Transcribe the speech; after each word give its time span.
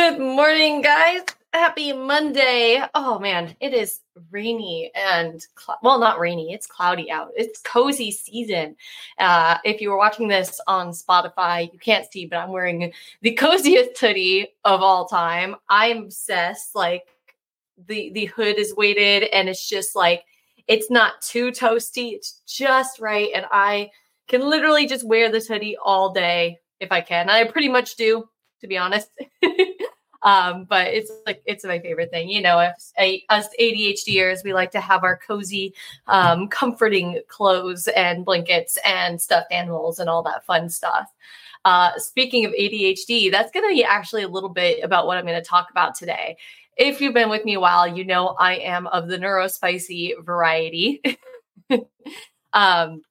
Good 0.00 0.20
morning, 0.20 0.80
guys. 0.80 1.22
Happy 1.52 1.92
Monday. 1.92 2.80
Oh 2.94 3.18
man, 3.18 3.56
it 3.58 3.74
is 3.74 3.98
rainy 4.30 4.92
and 4.94 5.44
cl- 5.58 5.80
well, 5.82 5.98
not 5.98 6.20
rainy. 6.20 6.52
It's 6.52 6.68
cloudy 6.68 7.10
out. 7.10 7.32
It's 7.34 7.60
cozy 7.62 8.12
season. 8.12 8.76
Uh, 9.18 9.58
if 9.64 9.80
you 9.80 9.90
were 9.90 9.96
watching 9.96 10.28
this 10.28 10.60
on 10.68 10.90
Spotify, 10.92 11.72
you 11.72 11.80
can't 11.80 12.06
see, 12.12 12.26
but 12.26 12.36
I'm 12.36 12.52
wearing 12.52 12.92
the 13.22 13.32
coziest 13.32 13.98
hoodie 13.98 14.46
of 14.64 14.82
all 14.82 15.08
time. 15.08 15.56
I'm 15.68 16.04
obsessed. 16.04 16.76
Like 16.76 17.02
the 17.88 18.12
the 18.14 18.26
hood 18.26 18.56
is 18.56 18.76
weighted, 18.76 19.24
and 19.24 19.48
it's 19.48 19.68
just 19.68 19.96
like 19.96 20.22
it's 20.68 20.92
not 20.92 21.20
too 21.22 21.50
toasty. 21.50 22.12
It's 22.12 22.40
just 22.46 23.00
right, 23.00 23.30
and 23.34 23.46
I 23.50 23.90
can 24.28 24.48
literally 24.48 24.86
just 24.86 25.04
wear 25.04 25.28
this 25.28 25.48
hoodie 25.48 25.76
all 25.76 26.12
day 26.12 26.60
if 26.78 26.92
I 26.92 27.00
can. 27.00 27.28
I 27.28 27.42
pretty 27.48 27.68
much 27.68 27.96
do, 27.96 28.28
to 28.60 28.68
be 28.68 28.78
honest. 28.78 29.10
um, 30.22 30.64
but 30.64 30.88
it's 30.88 31.10
like 31.26 31.42
it's 31.46 31.64
my 31.64 31.78
favorite 31.78 32.10
thing. 32.10 32.28
You 32.28 32.42
know, 32.42 32.58
us, 32.58 32.92
us 33.28 33.48
ADHDers, 33.60 34.44
we 34.44 34.52
like 34.52 34.70
to 34.72 34.80
have 34.80 35.04
our 35.04 35.16
cozy, 35.16 35.74
um, 36.06 36.48
comforting 36.48 37.20
clothes 37.28 37.88
and 37.88 38.24
blankets 38.24 38.78
and 38.84 39.20
stuffed 39.20 39.52
animals 39.52 39.98
and 39.98 40.08
all 40.08 40.22
that 40.24 40.44
fun 40.44 40.68
stuff. 40.68 41.12
Uh, 41.64 41.90
speaking 41.98 42.44
of 42.44 42.52
ADHD, 42.52 43.30
that's 43.30 43.50
going 43.50 43.68
to 43.68 43.74
be 43.74 43.84
actually 43.84 44.22
a 44.22 44.28
little 44.28 44.48
bit 44.48 44.82
about 44.82 45.06
what 45.06 45.18
I'm 45.18 45.24
going 45.24 45.40
to 45.40 45.48
talk 45.48 45.70
about 45.70 45.94
today. 45.94 46.36
If 46.76 47.00
you've 47.00 47.14
been 47.14 47.28
with 47.28 47.44
me 47.44 47.54
a 47.54 47.60
while, 47.60 47.88
you 47.88 48.04
know 48.04 48.28
I 48.28 48.56
am 48.56 48.86
of 48.86 49.08
the 49.08 49.18
neurospicy 49.18 50.12
variety. 50.24 51.02
um, 51.70 53.02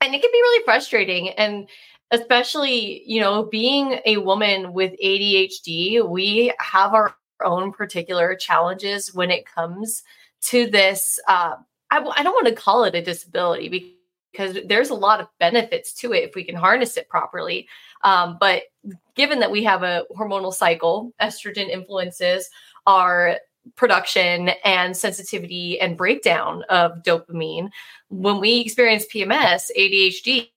and 0.00 0.14
it 0.14 0.20
can 0.20 0.30
be 0.30 0.40
really 0.40 0.64
frustrating. 0.64 1.30
And 1.30 1.68
especially, 2.10 3.02
you 3.06 3.20
know, 3.20 3.44
being 3.44 4.00
a 4.04 4.18
woman 4.18 4.72
with 4.72 4.92
ADHD, 5.02 6.06
we 6.08 6.52
have 6.58 6.94
our 6.94 7.14
own 7.44 7.72
particular 7.72 8.34
challenges 8.34 9.14
when 9.14 9.30
it 9.30 9.46
comes 9.46 10.02
to 10.42 10.66
this. 10.66 11.18
Uh, 11.28 11.56
I, 11.90 11.98
I 11.98 12.22
don't 12.22 12.34
want 12.34 12.46
to 12.48 12.54
call 12.54 12.84
it 12.84 12.94
a 12.94 13.02
disability 13.02 13.98
because 14.32 14.58
there's 14.66 14.90
a 14.90 14.94
lot 14.94 15.20
of 15.20 15.28
benefits 15.38 15.92
to 15.94 16.12
it 16.12 16.24
if 16.24 16.34
we 16.34 16.44
can 16.44 16.54
harness 16.54 16.96
it 16.96 17.08
properly. 17.08 17.68
Um, 18.04 18.36
but 18.38 18.64
given 19.14 19.40
that 19.40 19.50
we 19.50 19.64
have 19.64 19.82
a 19.82 20.04
hormonal 20.16 20.52
cycle, 20.52 21.12
estrogen 21.20 21.68
influences 21.68 22.48
our 22.86 23.38
production 23.74 24.50
and 24.64 24.96
sensitivity 24.96 25.80
and 25.80 25.96
breakdown 25.96 26.62
of 26.68 27.02
dopamine. 27.02 27.70
When 28.08 28.40
we 28.40 28.60
experience 28.60 29.06
PMS, 29.12 29.70
ADHD 29.76 30.50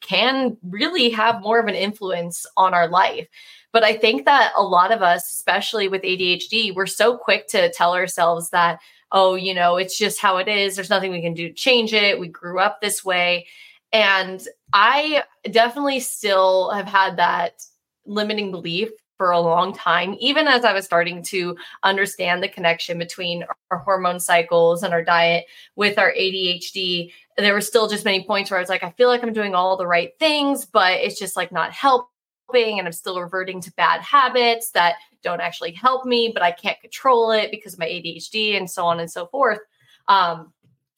can 0.00 0.56
really 0.62 1.10
have 1.10 1.40
more 1.40 1.58
of 1.58 1.66
an 1.66 1.74
influence 1.74 2.46
on 2.56 2.74
our 2.74 2.88
life. 2.88 3.28
But 3.72 3.82
I 3.82 3.94
think 3.94 4.24
that 4.24 4.52
a 4.56 4.62
lot 4.62 4.92
of 4.92 5.02
us, 5.02 5.32
especially 5.32 5.88
with 5.88 6.02
ADHD, 6.02 6.74
we're 6.74 6.86
so 6.86 7.16
quick 7.16 7.48
to 7.48 7.72
tell 7.72 7.94
ourselves 7.94 8.50
that, 8.50 8.78
oh, 9.10 9.34
you 9.34 9.54
know, 9.54 9.76
it's 9.76 9.98
just 9.98 10.20
how 10.20 10.36
it 10.36 10.48
is. 10.48 10.76
There's 10.76 10.90
nothing 10.90 11.10
we 11.10 11.22
can 11.22 11.34
do 11.34 11.48
to 11.48 11.54
change 11.54 11.92
it. 11.92 12.20
We 12.20 12.28
grew 12.28 12.58
up 12.60 12.80
this 12.80 13.04
way. 13.04 13.46
And 13.92 14.46
I 14.72 15.24
definitely 15.50 16.00
still 16.00 16.70
have 16.70 16.86
had 16.86 17.16
that 17.16 17.62
limiting 18.06 18.50
belief 18.50 18.90
for 19.16 19.30
a 19.30 19.40
long 19.40 19.72
time, 19.72 20.16
even 20.18 20.48
as 20.48 20.64
I 20.64 20.72
was 20.72 20.84
starting 20.84 21.22
to 21.24 21.56
understand 21.82 22.42
the 22.42 22.48
connection 22.48 22.98
between 22.98 23.44
our 23.70 23.78
hormone 23.78 24.20
cycles 24.20 24.82
and 24.82 24.92
our 24.92 25.04
diet 25.04 25.46
with 25.76 25.98
our 25.98 26.12
ADHD. 26.12 27.12
There 27.36 27.54
were 27.54 27.60
still 27.60 27.88
just 27.88 28.04
many 28.04 28.24
points 28.24 28.50
where 28.50 28.58
I 28.58 28.62
was 28.62 28.68
like, 28.68 28.82
I 28.82 28.90
feel 28.90 29.08
like 29.08 29.22
I'm 29.22 29.32
doing 29.32 29.54
all 29.54 29.76
the 29.76 29.86
right 29.86 30.10
things, 30.18 30.64
but 30.64 30.94
it's 30.94 31.18
just 31.18 31.36
like 31.36 31.52
not 31.52 31.72
helping. 31.72 32.78
And 32.78 32.86
I'm 32.86 32.92
still 32.92 33.20
reverting 33.20 33.60
to 33.62 33.72
bad 33.72 34.00
habits 34.00 34.70
that 34.70 34.96
don't 35.22 35.40
actually 35.40 35.72
help 35.72 36.04
me, 36.04 36.30
but 36.32 36.42
I 36.42 36.52
can't 36.52 36.80
control 36.80 37.30
it 37.30 37.50
because 37.50 37.74
of 37.74 37.78
my 37.78 37.86
ADHD 37.86 38.56
and 38.56 38.70
so 38.70 38.84
on 38.84 39.00
and 39.00 39.10
so 39.10 39.26
forth. 39.26 39.60
Um, 40.08 40.52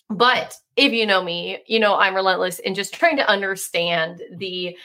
but 0.08 0.55
if 0.77 0.92
you 0.92 1.07
know 1.07 1.23
me, 1.23 1.62
you 1.67 1.80
know 1.80 1.96
I'm 1.96 2.14
relentless 2.14 2.58
in 2.61 2.74
just 2.74 2.95
trying 2.95 3.17
to 3.17 3.29
understand 3.29 4.23
the 4.36 4.77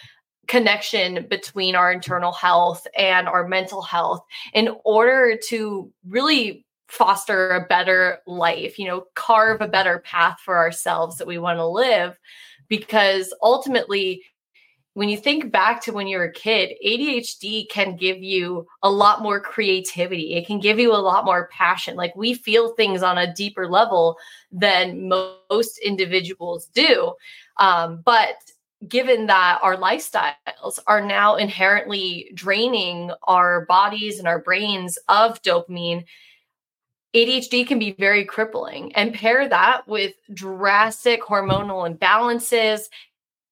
connection 0.52 1.26
between 1.30 1.76
our 1.76 1.94
internal 1.94 2.34
health 2.34 2.86
and 2.98 3.26
our 3.30 3.48
mental 3.48 3.82
health 3.82 4.22
in 4.54 4.76
order 4.84 5.40
to 5.48 5.90
really 6.06 6.66
foster 6.90 7.52
a 7.52 7.66
better 7.68 8.18
life, 8.28 8.78
you 8.78 8.86
know, 8.86 9.06
carve 9.16 9.62
a 9.62 9.68
better 9.68 10.00
path 10.00 10.42
for 10.44 10.58
ourselves 10.58 11.18
that 11.18 11.26
we 11.26 11.38
want 11.38 11.58
to 11.58 11.66
live. 11.66 12.20
Because 12.68 13.34
ultimately, 13.42 14.24
when 14.94 15.08
you 15.08 15.16
think 15.16 15.54
back 15.54 15.82
to 15.84 15.94
when 15.94 16.08
you're 16.08 16.26
a 16.26 16.34
kid, 16.34 16.72
ADHD 16.86 17.70
can 17.70 17.96
give 17.96 18.22
you 18.22 18.68
a 18.84 18.92
lot 18.92 19.22
more 19.22 19.40
creativity. 19.40 20.34
It 20.34 20.46
can 20.46 20.60
give 20.60 20.80
you 20.80 20.92
a 20.92 20.98
lot 20.98 21.24
more 21.24 21.48
passion. 21.48 21.96
Like 21.96 22.14
we 22.18 22.34
feel 22.34 22.74
things 22.74 23.04
on 23.04 23.18
a 23.18 23.34
deeper 23.34 23.70
level 23.70 24.18
than 24.52 25.08
most 25.08 25.78
individuals 25.78 26.66
do. 26.74 27.14
Um, 27.58 28.02
but 28.04 28.36
given 28.88 29.28
that 29.28 29.60
our 29.62 29.78
lifestyles 29.78 30.80
are 30.88 31.02
now 31.02 31.36
inherently 31.36 32.32
draining 32.34 33.12
our 33.24 33.66
bodies 33.66 34.18
and 34.18 34.28
our 34.28 34.40
brains 34.40 34.98
of 35.08 35.42
dopamine, 35.44 36.06
ADHD 37.14 37.68
can 37.68 37.78
be 37.78 37.92
very 37.92 38.26
crippling. 38.26 38.94
And 38.96 39.14
pair 39.14 39.48
that 39.48 39.88
with 39.88 40.14
drastic 40.34 41.22
hormonal 41.22 41.90
imbalances, 41.90 42.84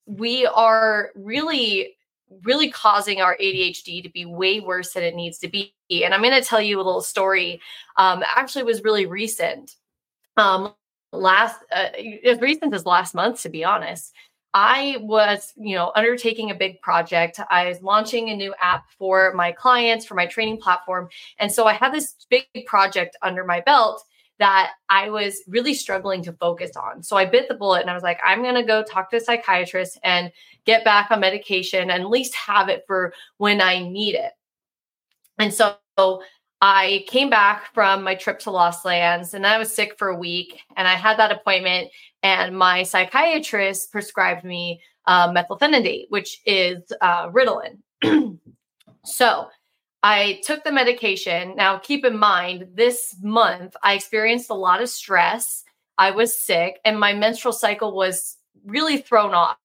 we 0.05 0.45
are 0.47 1.11
really, 1.15 1.97
really 2.43 2.71
causing 2.71 3.21
our 3.21 3.37
ADHD 3.37 4.01
to 4.01 4.09
be 4.09 4.25
way 4.25 4.59
worse 4.59 4.93
than 4.93 5.03
it 5.03 5.15
needs 5.15 5.37
to 5.39 5.47
be. 5.49 5.73
And 5.91 6.13
I'm 6.13 6.21
going 6.21 6.41
to 6.41 6.47
tell 6.47 6.61
you 6.61 6.77
a 6.77 6.83
little 6.83 7.01
story. 7.01 7.61
Um, 7.97 8.23
actually, 8.25 8.63
was 8.63 8.83
really 8.83 9.05
recent. 9.05 9.75
Um, 10.37 10.73
last, 11.11 11.59
uh, 11.71 11.89
as 12.23 12.39
recent 12.39 12.73
as 12.73 12.85
last 12.85 13.13
month, 13.13 13.41
to 13.41 13.49
be 13.49 13.63
honest. 13.63 14.13
I 14.53 14.97
was, 15.01 15.53
you 15.57 15.75
know, 15.75 15.91
undertaking 15.95 16.49
a 16.49 16.55
big 16.55 16.81
project. 16.81 17.39
I 17.51 17.67
was 17.67 17.81
launching 17.81 18.29
a 18.29 18.35
new 18.35 18.53
app 18.59 18.89
for 18.97 19.33
my 19.35 19.51
clients 19.51 20.05
for 20.05 20.15
my 20.15 20.25
training 20.25 20.57
platform. 20.57 21.07
And 21.37 21.51
so 21.51 21.65
I 21.65 21.73
had 21.73 21.93
this 21.93 22.15
big 22.29 22.47
project 22.65 23.15
under 23.21 23.43
my 23.43 23.61
belt 23.61 24.03
that 24.39 24.71
I 24.89 25.09
was 25.09 25.41
really 25.47 25.73
struggling 25.73 26.23
to 26.23 26.33
focus 26.33 26.71
on. 26.75 27.03
So 27.03 27.17
I 27.17 27.25
bit 27.25 27.47
the 27.47 27.55
bullet 27.55 27.81
and 27.81 27.89
I 27.89 27.93
was 27.93 28.03
like, 28.03 28.19
I'm 28.25 28.41
going 28.41 28.55
to 28.55 28.63
go 28.63 28.81
talk 28.83 29.11
to 29.11 29.17
a 29.17 29.19
psychiatrist 29.19 29.99
and 30.03 30.31
get 30.65 30.85
back 30.85 31.11
on 31.11 31.19
medication 31.19 31.91
and 31.91 32.03
at 32.03 32.09
least 32.09 32.33
have 32.35 32.69
it 32.69 32.85
for 32.87 33.13
when 33.37 33.61
I 33.61 33.79
need 33.79 34.15
it. 34.15 34.31
And 35.37 35.53
so 35.53 35.75
I 36.61 37.05
came 37.07 37.29
back 37.29 37.73
from 37.73 38.03
my 38.03 38.15
trip 38.15 38.39
to 38.39 38.51
Lost 38.51 38.83
Lands 38.83 39.33
and 39.33 39.47
I 39.47 39.57
was 39.57 39.73
sick 39.73 39.97
for 39.97 40.09
a 40.09 40.15
week 40.15 40.59
and 40.75 40.87
I 40.87 40.95
had 40.95 41.17
that 41.17 41.31
appointment 41.31 41.89
and 42.21 42.57
my 42.57 42.83
psychiatrist 42.83 43.91
prescribed 43.91 44.43
me 44.43 44.81
uh, 45.05 45.31
methylphenidate, 45.31 46.07
which 46.09 46.41
is 46.45 46.81
uh, 46.99 47.29
Ritalin. 47.29 47.79
so 49.05 49.47
I 50.03 50.41
took 50.43 50.63
the 50.63 50.71
medication. 50.71 51.55
Now, 51.55 51.77
keep 51.77 52.03
in 52.03 52.17
mind, 52.17 52.67
this 52.73 53.15
month 53.21 53.75
I 53.81 53.93
experienced 53.93 54.49
a 54.49 54.55
lot 54.55 54.81
of 54.81 54.89
stress. 54.89 55.63
I 55.97 56.11
was 56.11 56.37
sick 56.37 56.79
and 56.83 56.99
my 56.99 57.13
menstrual 57.13 57.53
cycle 57.53 57.95
was 57.95 58.37
really 58.65 58.97
thrown 58.97 59.33
off. 59.33 59.57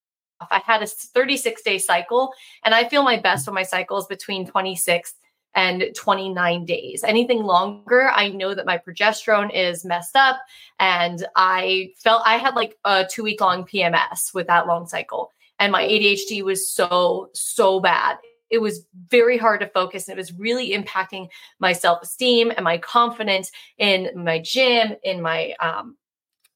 I 0.51 0.61
had 0.65 0.83
a 0.83 0.87
36 0.87 1.63
day 1.63 1.79
cycle, 1.79 2.33
and 2.65 2.75
I 2.75 2.89
feel 2.89 3.03
my 3.03 3.19
best 3.19 3.47
when 3.47 3.55
my 3.55 3.63
cycle 3.63 3.97
is 3.99 4.07
between 4.07 4.47
26 4.47 5.15
and 5.55 5.85
29 5.95 6.65
days. 6.65 7.05
Anything 7.05 7.45
longer, 7.45 8.11
I 8.13 8.29
know 8.29 8.55
that 8.55 8.67
my 8.67 8.79
progesterone 8.79 9.55
is 9.55 9.85
messed 9.85 10.17
up. 10.17 10.41
And 10.81 11.25
I 11.37 11.93
felt 11.99 12.23
I 12.27 12.37
had 12.37 12.55
like 12.55 12.77
a 12.85 13.07
two 13.09 13.23
week 13.23 13.41
long 13.41 13.65
PMS 13.65 14.35
with 14.35 14.49
that 14.49 14.67
long 14.67 14.87
cycle. 14.87 15.31
And 15.59 15.71
my 15.71 15.85
ADHD 15.85 16.43
was 16.43 16.69
so, 16.69 17.31
so 17.35 17.81
bad. 17.81 18.17
It 18.51 18.59
was 18.59 18.85
very 19.09 19.39
hard 19.39 19.61
to 19.61 19.69
focus. 19.69 20.09
And 20.09 20.19
it 20.19 20.21
was 20.21 20.33
really 20.33 20.71
impacting 20.71 21.29
my 21.61 21.73
self 21.73 22.03
esteem 22.03 22.51
and 22.51 22.65
my 22.65 22.79
confidence 22.79 23.53
in 23.79 24.11
my 24.17 24.41
gym, 24.41 24.97
in 25.05 25.23
my, 25.23 25.55
um, 25.61 25.97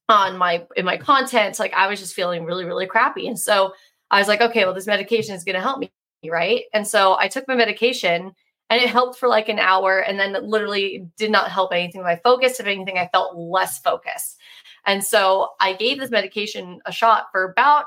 on 0.09 0.37
my, 0.37 0.67
in 0.77 0.85
my 0.85 0.97
content. 0.97 1.59
Like 1.59 1.73
I 1.75 1.87
was 1.87 2.01
just 2.01 2.15
feeling 2.15 2.45
really, 2.45 2.65
really 2.65 2.87
crappy. 2.87 3.29
And 3.29 3.39
so 3.39 3.75
I 4.11 4.19
was 4.19 4.27
like, 4.27 4.41
okay, 4.41 4.65
well, 4.65 4.75
this 4.75 4.87
medication 4.87 5.35
is 5.35 5.45
going 5.45 5.55
to 5.55 5.61
help 5.61 5.79
me. 5.79 5.93
Right. 6.29 6.65
And 6.75 6.85
so 6.87 7.17
I 7.17 7.29
took 7.29 7.47
my 7.47 7.55
medication 7.55 8.33
and 8.71 8.81
it 8.83 8.89
helped 8.89 9.19
for 9.19 9.29
like 9.29 9.49
an 9.49 9.59
hour 9.59 9.99
and 9.99 10.19
then 10.19 10.37
literally 10.49 11.09
did 11.17 11.31
not 11.31 11.51
help 11.51 11.73
anything 11.73 12.03
my 12.03 12.17
focus. 12.17 12.61
If 12.61 12.67
anything 12.67 12.99
i 12.99 13.09
felt 13.09 13.37
less 13.37 13.79
focused. 13.79 14.39
And 14.87 15.03
so 15.03 15.51
i 15.61 15.73
gave 15.73 15.99
this 15.99 16.11
medication 16.11 16.81
a 16.87 16.93
shot 16.93 17.29
for 17.33 17.45
about 17.45 17.87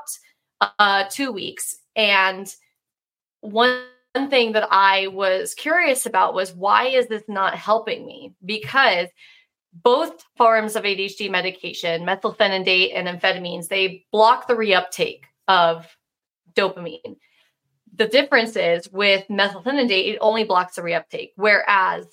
uh, 0.80 1.06
two 1.10 1.32
weeks. 1.32 1.78
And 1.96 2.54
one 3.42 3.84
thing 4.30 4.52
that 4.52 4.68
i 4.72 5.08
was 5.08 5.54
curious 5.54 6.06
about 6.06 6.34
was 6.34 6.54
why 6.54 6.88
is 6.88 7.08
this 7.08 7.24
not 7.28 7.56
helping 7.56 8.06
me? 8.06 8.34
Because 8.44 9.08
both 9.74 10.26
forms 10.36 10.76
of 10.76 10.84
adhd 10.84 11.32
medication 11.32 12.04
methylphenidate 12.04 12.92
and 12.94 13.08
amphetamines 13.08 13.70
they 13.70 14.06
block 14.12 14.46
the 14.46 14.54
reuptake 14.54 15.22
of 15.48 15.88
dopamine 16.54 17.16
the 18.02 18.08
difference 18.08 18.56
is 18.56 18.92
with 18.92 19.28
methylphenidate, 19.30 20.14
it 20.14 20.18
only 20.22 20.44
blocks 20.44 20.76
the 20.76 20.82
reuptake, 20.82 21.34
whereas 21.36 22.08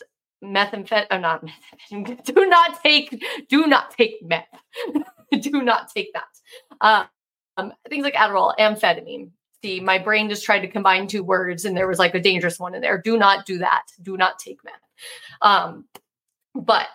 methamphetamine, 0.44 1.06
oh, 1.10 1.18
not 1.18 1.42
methamphetamine, 1.90 2.24
do 2.24 2.46
not 2.46 2.82
take, 2.82 3.24
do 3.48 3.66
not 3.66 3.90
take 3.96 4.16
meth. 4.22 4.44
do 5.40 5.62
not 5.62 5.88
take 5.90 6.12
that. 6.12 6.26
Uh, 6.82 7.04
um, 7.56 7.72
things 7.88 8.04
like 8.04 8.12
Adderall, 8.12 8.54
amphetamine. 8.58 9.30
See, 9.62 9.80
my 9.80 9.96
brain 9.96 10.28
just 10.28 10.44
tried 10.44 10.60
to 10.60 10.68
combine 10.68 11.06
two 11.06 11.24
words 11.24 11.64
and 11.64 11.74
there 11.74 11.88
was 11.88 11.98
like 11.98 12.14
a 12.14 12.20
dangerous 12.20 12.60
one 12.60 12.74
in 12.74 12.82
there. 12.82 13.00
Do 13.00 13.16
not 13.16 13.46
do 13.46 13.56
that. 13.58 13.84
Do 14.02 14.18
not 14.18 14.38
take 14.38 14.58
meth. 14.64 14.74
Um, 15.40 15.86
but 16.54 16.86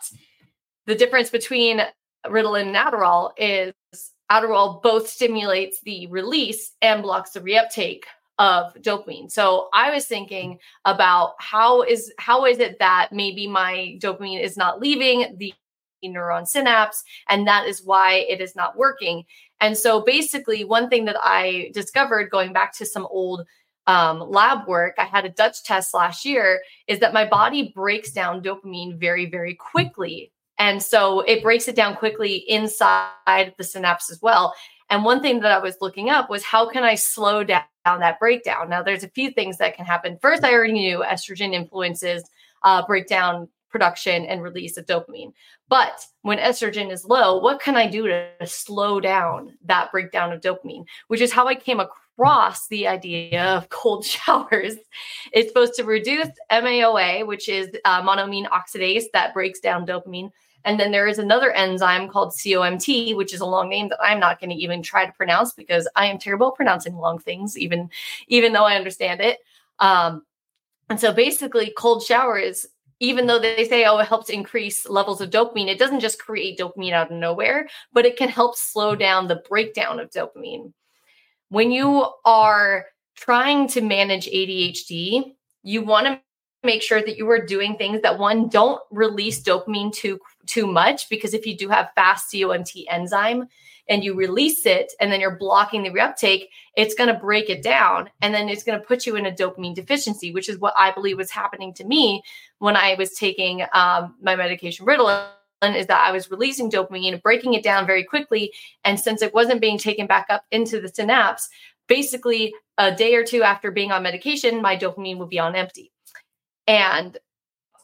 the 0.85 0.93
difference 0.93 1.31
between 1.31 1.81
Ritalin 2.27 2.67
and 2.67 2.75
Adderall 2.75 3.31
is 3.37 3.73
Adderall 4.31 4.83
both 4.83 5.09
stimulates 5.09 5.79
the 5.81 6.05
release 6.07 6.73
and 6.79 7.01
blocks 7.01 7.31
the 7.31 7.41
reuptake 7.41 8.03
of 8.43 8.73
dopamine. 8.81 9.31
So 9.31 9.69
I 9.73 9.89
was 9.89 10.05
thinking 10.05 10.59
about 10.83 11.35
how 11.39 11.81
is 11.81 12.13
how 12.19 12.45
is 12.45 12.59
it 12.59 12.77
that 12.79 13.13
maybe 13.13 13.47
my 13.47 13.97
dopamine 14.01 14.43
is 14.43 14.57
not 14.57 14.81
leaving 14.81 15.37
the 15.37 15.53
neuron 16.03 16.45
synapse 16.45 17.05
and 17.29 17.47
that 17.47 17.65
is 17.65 17.85
why 17.85 18.15
it 18.15 18.41
is 18.41 18.53
not 18.53 18.77
working. 18.77 19.23
And 19.61 19.77
so 19.77 20.01
basically 20.01 20.65
one 20.65 20.89
thing 20.89 21.05
that 21.05 21.15
I 21.21 21.71
discovered 21.73 22.31
going 22.31 22.51
back 22.51 22.75
to 22.79 22.85
some 22.85 23.07
old 23.09 23.45
um, 23.87 24.19
lab 24.19 24.67
work, 24.67 24.95
I 24.97 25.05
had 25.05 25.23
a 25.23 25.29
Dutch 25.29 25.63
test 25.63 25.93
last 25.93 26.25
year, 26.25 26.61
is 26.87 26.99
that 26.99 27.13
my 27.13 27.25
body 27.25 27.71
breaks 27.73 28.11
down 28.11 28.43
dopamine 28.43 28.99
very, 28.99 29.25
very 29.25 29.55
quickly. 29.55 30.33
And 30.59 30.83
so 30.83 31.21
it 31.21 31.43
breaks 31.43 31.69
it 31.69 31.77
down 31.77 31.95
quickly 31.95 32.35
inside 32.49 33.53
the 33.57 33.63
synapse 33.63 34.11
as 34.11 34.21
well. 34.21 34.53
And 34.93 35.03
one 35.03 35.23
thing 35.23 35.39
that 35.39 35.51
I 35.51 35.57
was 35.57 35.77
looking 35.81 36.11
up 36.11 36.29
was 36.29 36.43
how 36.43 36.69
can 36.69 36.83
I 36.83 36.93
slow 36.93 37.43
down 37.43 37.63
that 37.83 38.19
breakdown? 38.19 38.69
Now, 38.69 38.83
there's 38.83 39.03
a 39.03 39.09
few 39.09 39.31
things 39.31 39.57
that 39.57 39.75
can 39.75 39.87
happen. 39.87 40.19
First, 40.21 40.43
I 40.43 40.53
already 40.53 40.73
knew 40.73 40.99
estrogen 41.03 41.51
influences 41.51 42.29
uh, 42.61 42.85
breakdown 42.85 43.49
production 43.71 44.23
and 44.23 44.43
release 44.43 44.77
of 44.77 44.85
dopamine. 44.85 45.33
But 45.67 46.05
when 46.21 46.37
estrogen 46.37 46.91
is 46.91 47.05
low, 47.05 47.39
what 47.39 47.59
can 47.59 47.75
I 47.75 47.87
do 47.87 48.05
to 48.05 48.29
slow 48.45 48.99
down 48.99 49.57
that 49.65 49.91
breakdown 49.91 50.31
of 50.31 50.41
dopamine? 50.41 50.85
Which 51.07 51.21
is 51.21 51.33
how 51.33 51.47
I 51.47 51.55
came 51.55 51.79
across 51.79 52.67
the 52.67 52.87
idea 52.87 53.45
of 53.45 53.69
cold 53.69 54.05
showers. 54.05 54.75
It's 55.31 55.47
supposed 55.47 55.73
to 55.77 55.85
reduce 55.85 56.29
MAOA, 56.51 57.25
which 57.25 57.49
is 57.49 57.67
uh, 57.83 58.03
monoamine 58.03 58.47
oxidase 58.49 59.05
that 59.13 59.33
breaks 59.33 59.59
down 59.59 59.87
dopamine. 59.87 60.29
And 60.65 60.79
then 60.79 60.91
there 60.91 61.07
is 61.07 61.19
another 61.19 61.51
enzyme 61.51 62.07
called 62.07 62.33
COMT, 62.33 63.15
which 63.15 63.33
is 63.33 63.41
a 63.41 63.45
long 63.45 63.69
name 63.69 63.89
that 63.89 64.01
I'm 64.01 64.19
not 64.19 64.39
going 64.39 64.49
to 64.49 64.55
even 64.55 64.81
try 64.81 65.05
to 65.05 65.11
pronounce 65.11 65.53
because 65.53 65.87
I 65.95 66.05
am 66.05 66.17
terrible 66.17 66.49
at 66.49 66.55
pronouncing 66.55 66.95
long 66.95 67.19
things, 67.19 67.57
even 67.57 67.89
even 68.27 68.53
though 68.53 68.65
I 68.65 68.75
understand 68.75 69.21
it. 69.21 69.39
Um, 69.79 70.23
and 70.89 70.99
so 70.99 71.11
basically, 71.13 71.73
cold 71.77 72.03
showers 72.03 72.67
even 73.03 73.27
though 73.27 73.39
they 73.39 73.67
say, 73.67 73.83
oh, 73.83 73.97
it 73.97 74.07
helps 74.07 74.29
increase 74.29 74.87
levels 74.87 75.19
of 75.19 75.29
dopamine, 75.29 75.67
it 75.67 75.77
doesn't 75.77 75.99
just 75.99 76.23
create 76.23 76.57
dopamine 76.57 76.93
out 76.93 77.11
of 77.11 77.17
nowhere, 77.17 77.67
but 77.91 78.05
it 78.05 78.15
can 78.15 78.29
help 78.29 78.55
slow 78.55 78.95
down 78.95 79.27
the 79.27 79.43
breakdown 79.49 79.99
of 79.99 80.09
dopamine. 80.09 80.71
When 81.49 81.69
you 81.69 82.07
are 82.23 82.85
trying 83.15 83.67
to 83.69 83.81
manage 83.81 84.27
ADHD, 84.27 85.33
you 85.63 85.81
want 85.81 86.07
to 86.07 86.21
make 86.63 86.81
sure 86.81 87.01
that 87.01 87.17
you 87.17 87.29
are 87.29 87.45
doing 87.45 87.75
things 87.75 88.01
that 88.01 88.19
one 88.19 88.47
don't 88.47 88.81
release 88.91 89.41
dopamine 89.41 89.93
too 89.93 90.19
too 90.45 90.67
much 90.67 91.09
because 91.09 91.33
if 91.33 91.45
you 91.45 91.55
do 91.55 91.69
have 91.69 91.91
fast 91.95 92.31
COMT 92.31 92.85
enzyme, 92.89 93.47
and 93.89 94.03
you 94.03 94.15
release 94.15 94.65
it 94.65 94.93
and 94.99 95.11
then 95.11 95.19
you're 95.19 95.37
blocking 95.37 95.83
the 95.83 95.89
reuptake, 95.89 96.47
it's 96.75 96.95
going 96.95 97.13
to 97.13 97.19
break 97.19 97.49
it 97.49 97.61
down 97.61 98.09
and 98.21 98.33
then 98.33 98.49
it's 98.49 98.63
going 98.63 98.79
to 98.79 98.85
put 98.85 99.05
you 99.05 99.15
in 99.15 99.25
a 99.25 99.31
dopamine 99.31 99.75
deficiency, 99.75 100.31
which 100.31 100.49
is 100.49 100.57
what 100.57 100.73
I 100.77 100.91
believe 100.91 101.17
was 101.17 101.31
happening 101.31 101.73
to 101.75 101.83
me 101.83 102.23
when 102.59 102.75
I 102.75 102.95
was 102.95 103.13
taking 103.13 103.63
um, 103.73 104.15
my 104.21 104.35
medication 104.35 104.85
Ritalin 104.85 105.27
is 105.63 105.87
that 105.87 106.05
I 106.05 106.11
was 106.11 106.29
releasing 106.29 106.69
dopamine, 106.69 107.21
breaking 107.21 107.53
it 107.53 107.63
down 107.63 107.85
very 107.85 108.03
quickly. 108.03 108.51
And 108.83 108.99
since 108.99 109.21
it 109.21 109.33
wasn't 109.33 109.61
being 109.61 109.77
taken 109.77 110.07
back 110.07 110.25
up 110.29 110.43
into 110.51 110.81
the 110.81 110.89
synapse, 110.89 111.47
basically 111.87 112.53
a 112.77 112.93
day 112.93 113.15
or 113.15 113.23
two 113.23 113.43
after 113.43 113.71
being 113.71 113.91
on 113.91 114.03
medication, 114.03 114.61
my 114.61 114.75
dopamine 114.75 115.19
would 115.19 115.29
be 115.29 115.39
on 115.39 115.55
empty. 115.55 115.92
And 116.67 117.17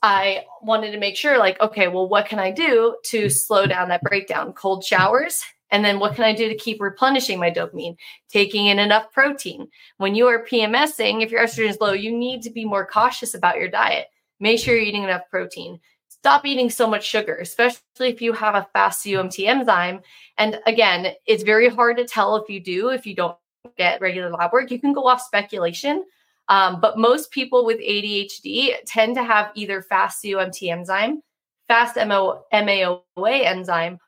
I 0.02 0.46
wanted 0.62 0.92
to 0.92 1.00
make 1.00 1.18
sure, 1.18 1.38
like, 1.38 1.60
okay, 1.60 1.88
well, 1.88 2.08
what 2.08 2.28
can 2.28 2.40
I 2.40 2.52
do 2.52 2.96
to 3.06 3.26
mm. 3.26 3.31
slow 3.31 3.66
down 3.66 3.90
that 3.90 4.02
breakdown? 4.02 4.54
Cold 4.54 4.84
showers, 4.84 5.44
and 5.72 5.84
then 5.84 6.00
what 6.00 6.16
can 6.16 6.24
I 6.24 6.34
do 6.34 6.48
to 6.48 6.56
keep 6.56 6.81
replenishing 6.81 7.40
my 7.40 7.52
dopamine? 7.52 7.98
Taking 8.30 8.68
in 8.68 8.80
enough 8.80 9.12
protein. 9.12 9.68
When 9.98 10.16
you 10.16 10.28
are 10.28 10.46
PMSing, 10.46 11.22
if 11.22 11.31
your 11.31 11.44
estrogen 11.44 11.70
is 11.70 11.81
low, 11.81 11.94
you 11.94 12.16
need 12.16 12.42
to 12.44 12.50
be 12.50 12.66
more 12.66 12.86
cautious 12.86 13.34
about 13.34 13.58
your 13.58 13.70
diet. 13.70 14.08
Make 14.40 14.60
sure 14.60 14.76
you're 14.76 14.84
eating 14.84 15.04
enough 15.04 15.30
protein. 15.30 15.80
Stop 16.08 16.46
eating 16.46 16.70
so 16.70 16.88
much 16.88 17.06
sugar, 17.06 17.38
especially 17.38 17.80
if 18.00 18.22
you 18.22 18.34
have 18.34 18.56
a 18.56 18.68
fast 18.74 19.06
COMT 19.06 19.48
enzyme. 19.48 20.02
And 20.38 20.60
again, 20.66 21.14
it's 21.25 21.44
very 21.44 21.70
hard 21.70 21.98
to 21.98 22.06
tell 22.06 22.36
if 22.36 22.50
you 22.50 22.60
do, 22.60 22.90
if 22.90 23.06
you 23.06 23.16
don't 23.16 23.38
get 23.78 24.02
regular 24.02 24.30
lab 24.30 24.52
work. 24.52 24.72
You 24.72 24.80
can 24.80 24.94
go 24.94 25.08
off 25.08 25.22
speculation. 25.22 26.04
Um, 26.50 26.81
but 26.81 26.98
most 26.98 27.31
people 27.31 27.63
with 27.66 27.80
ADHD 27.80 28.74
tend 28.86 29.16
to 29.16 29.24
have 29.24 29.51
either 29.54 29.84
fast 29.84 30.24
COMT 30.24 30.69
enzyme, 30.69 31.22
fast 31.68 31.96
MO, 31.96 32.44
MAOA 32.51 33.46
enzyme, 33.46 34.00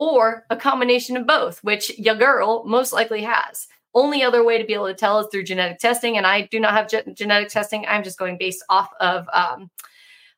or 0.00 0.44
a 0.50 0.56
combination 0.56 1.16
of 1.16 1.26
both, 1.26 1.62
which 1.62 1.96
your 1.98 2.16
girl 2.16 2.64
most 2.64 2.92
likely 2.92 3.22
has. 3.22 3.68
Only 3.94 4.22
other 4.22 4.44
way 4.44 4.58
to 4.58 4.64
be 4.64 4.74
able 4.74 4.86
to 4.86 4.94
tell 4.94 5.20
is 5.20 5.28
through 5.30 5.44
genetic 5.44 5.78
testing, 5.78 6.18
and 6.18 6.26
I 6.26 6.42
do 6.42 6.60
not 6.60 6.74
have 6.74 6.88
ge- 6.88 7.16
genetic 7.16 7.48
testing. 7.48 7.86
I'm 7.86 8.02
just 8.02 8.18
going 8.18 8.38
based 8.38 8.64
off 8.68 8.90
of 9.00 9.26
um, 9.32 9.70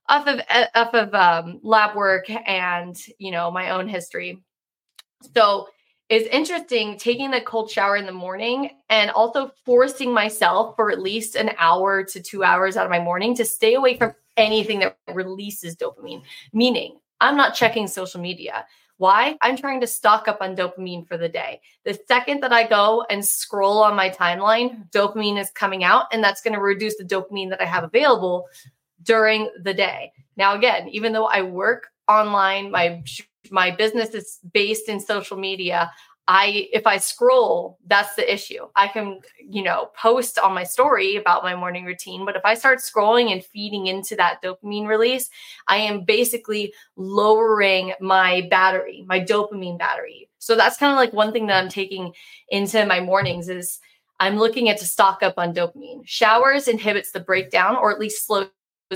off 0.09 0.27
of 0.27 0.41
uh, 0.49 0.67
off 0.75 0.95
of 0.95 1.15
um, 1.15 1.59
lab 1.63 1.97
work 1.97 2.31
and 2.31 2.97
you 3.19 3.31
know 3.31 3.51
my 3.51 3.71
own 3.71 3.89
history. 3.89 4.43
So 5.35 5.69
it's 6.11 6.29
interesting 6.29 6.99
taking 6.99 7.31
the 7.31 7.41
cold 7.41 7.71
shower 7.71 7.97
in 7.97 8.05
the 8.05 8.13
morning 8.13 8.71
and 8.89 9.13
also 9.13 9.53
forcing 9.65 10.13
myself 10.13 10.75
for 10.75 10.91
at 10.91 11.01
least 11.01 11.37
an 11.37 11.53
hour 11.57 12.03
to 12.03 12.21
two 12.21 12.43
hours 12.43 12.77
out 12.77 12.85
of 12.85 12.91
my 12.91 12.99
morning 12.99 13.37
to 13.37 13.45
stay 13.45 13.75
away 13.75 13.97
from 13.97 14.13
anything 14.37 14.81
that 14.81 14.99
releases 15.15 15.77
dopamine. 15.77 16.23
Meaning, 16.53 16.99
I'm 17.21 17.37
not 17.37 17.55
checking 17.55 17.87
social 17.87 18.21
media. 18.21 18.67
Why? 18.97 19.39
I'm 19.41 19.57
trying 19.57 19.81
to 19.83 19.87
stock 19.87 20.27
up 20.27 20.39
on 20.41 20.57
dopamine 20.57 21.07
for 21.07 21.17
the 21.17 21.29
day. 21.29 21.61
The 21.85 21.99
second 22.09 22.43
that 22.43 22.53
I 22.53 22.67
go 22.67 23.07
and 23.09 23.25
scroll 23.25 23.79
on 23.79 23.95
my 23.95 24.11
timeline, 24.11 24.91
dopamine 24.91 25.41
is 25.41 25.51
coming 25.51 25.85
out, 25.85 26.07
and 26.13 26.25
that's 26.25 26.43
going 26.43 26.55
to 26.55 26.61
reduce 26.61 26.97
the 26.97 27.05
dopamine 27.05 27.51
that 27.51 27.63
I 27.63 27.67
have 27.67 27.85
available 27.85 28.49
during 29.05 29.49
the 29.63 29.73
day. 29.73 30.13
Now, 30.37 30.57
again, 30.57 30.89
even 30.89 31.13
though 31.13 31.27
I 31.27 31.43
work 31.43 31.87
online, 32.09 32.73
my 32.73 33.03
my 33.51 33.71
business 33.71 34.11
is 34.11 34.39
based 34.53 34.89
in 34.89 35.01
social 35.01 35.37
media. 35.37 35.91
I 36.29 36.69
if 36.73 36.87
I 36.87 36.99
scroll, 36.99 37.79
that's 37.87 38.15
the 38.15 38.33
issue. 38.33 38.67
I 38.77 38.89
can, 38.89 39.21
you 39.39 39.63
know, 39.63 39.91
post 39.97 40.39
on 40.39 40.55
my 40.55 40.63
story 40.63 41.17
about 41.17 41.43
my 41.43 41.57
morning 41.57 41.85
routine, 41.85 42.25
but 42.25 42.37
if 42.37 42.45
I 42.45 42.55
start 42.55 42.79
scrolling 42.79 43.33
and 43.33 43.45
feeding 43.45 43.89
into 43.89 44.15
that 44.17 44.41
dopamine 44.43 44.87
release, 44.87 45.29
I 45.67 45.79
am 45.79 46.05
basically 46.05 46.73
lowering 46.97 47.95
my 48.01 48.47
battery, 48.51 49.05
my 49.09 49.19
dopamine 49.21 49.79
battery. 49.79 50.29
So 50.39 50.55
that's 50.55 50.77
kind 50.77 50.93
of 50.93 50.99
like 50.99 51.13
one 51.13 51.33
thing 51.33 51.47
that 51.47 51.63
I'm 51.63 51.69
taking 51.69 52.13
into 52.49 52.87
my 52.87 53.01
mornings 53.01 53.49
is 53.49 53.81
I'm 54.21 54.39
looking 54.39 54.69
at 54.69 54.79
to 54.79 54.85
stock 54.85 55.23
up 55.23 55.35
on 55.37 55.55
dopamine. 55.55 56.03
Showers 56.05 56.69
inhibits 56.69 57.11
the 57.11 57.21
breakdown 57.21 57.75
or 57.75 57.91
at 57.91 57.99
least 57.99 58.27
slows 58.27 58.51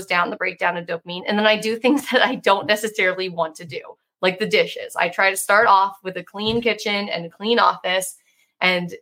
down 0.07 0.29
the 0.29 0.37
breakdown 0.37 0.77
of 0.77 0.85
dopamine. 0.85 1.23
And 1.27 1.37
then 1.37 1.47
I 1.47 1.57
do 1.57 1.77
things 1.77 2.09
that 2.11 2.25
I 2.25 2.35
don't 2.35 2.67
necessarily 2.67 3.27
want 3.27 3.55
to 3.55 3.65
do 3.65 3.81
like 4.21 4.39
the 4.39 4.47
dishes. 4.47 4.95
I 4.95 5.09
try 5.09 5.31
to 5.31 5.37
start 5.37 5.67
off 5.67 5.97
with 6.03 6.17
a 6.17 6.23
clean 6.23 6.61
kitchen 6.61 7.09
and 7.09 7.25
a 7.25 7.29
clean 7.29 7.59
office. 7.59 8.15
And, 8.61 8.93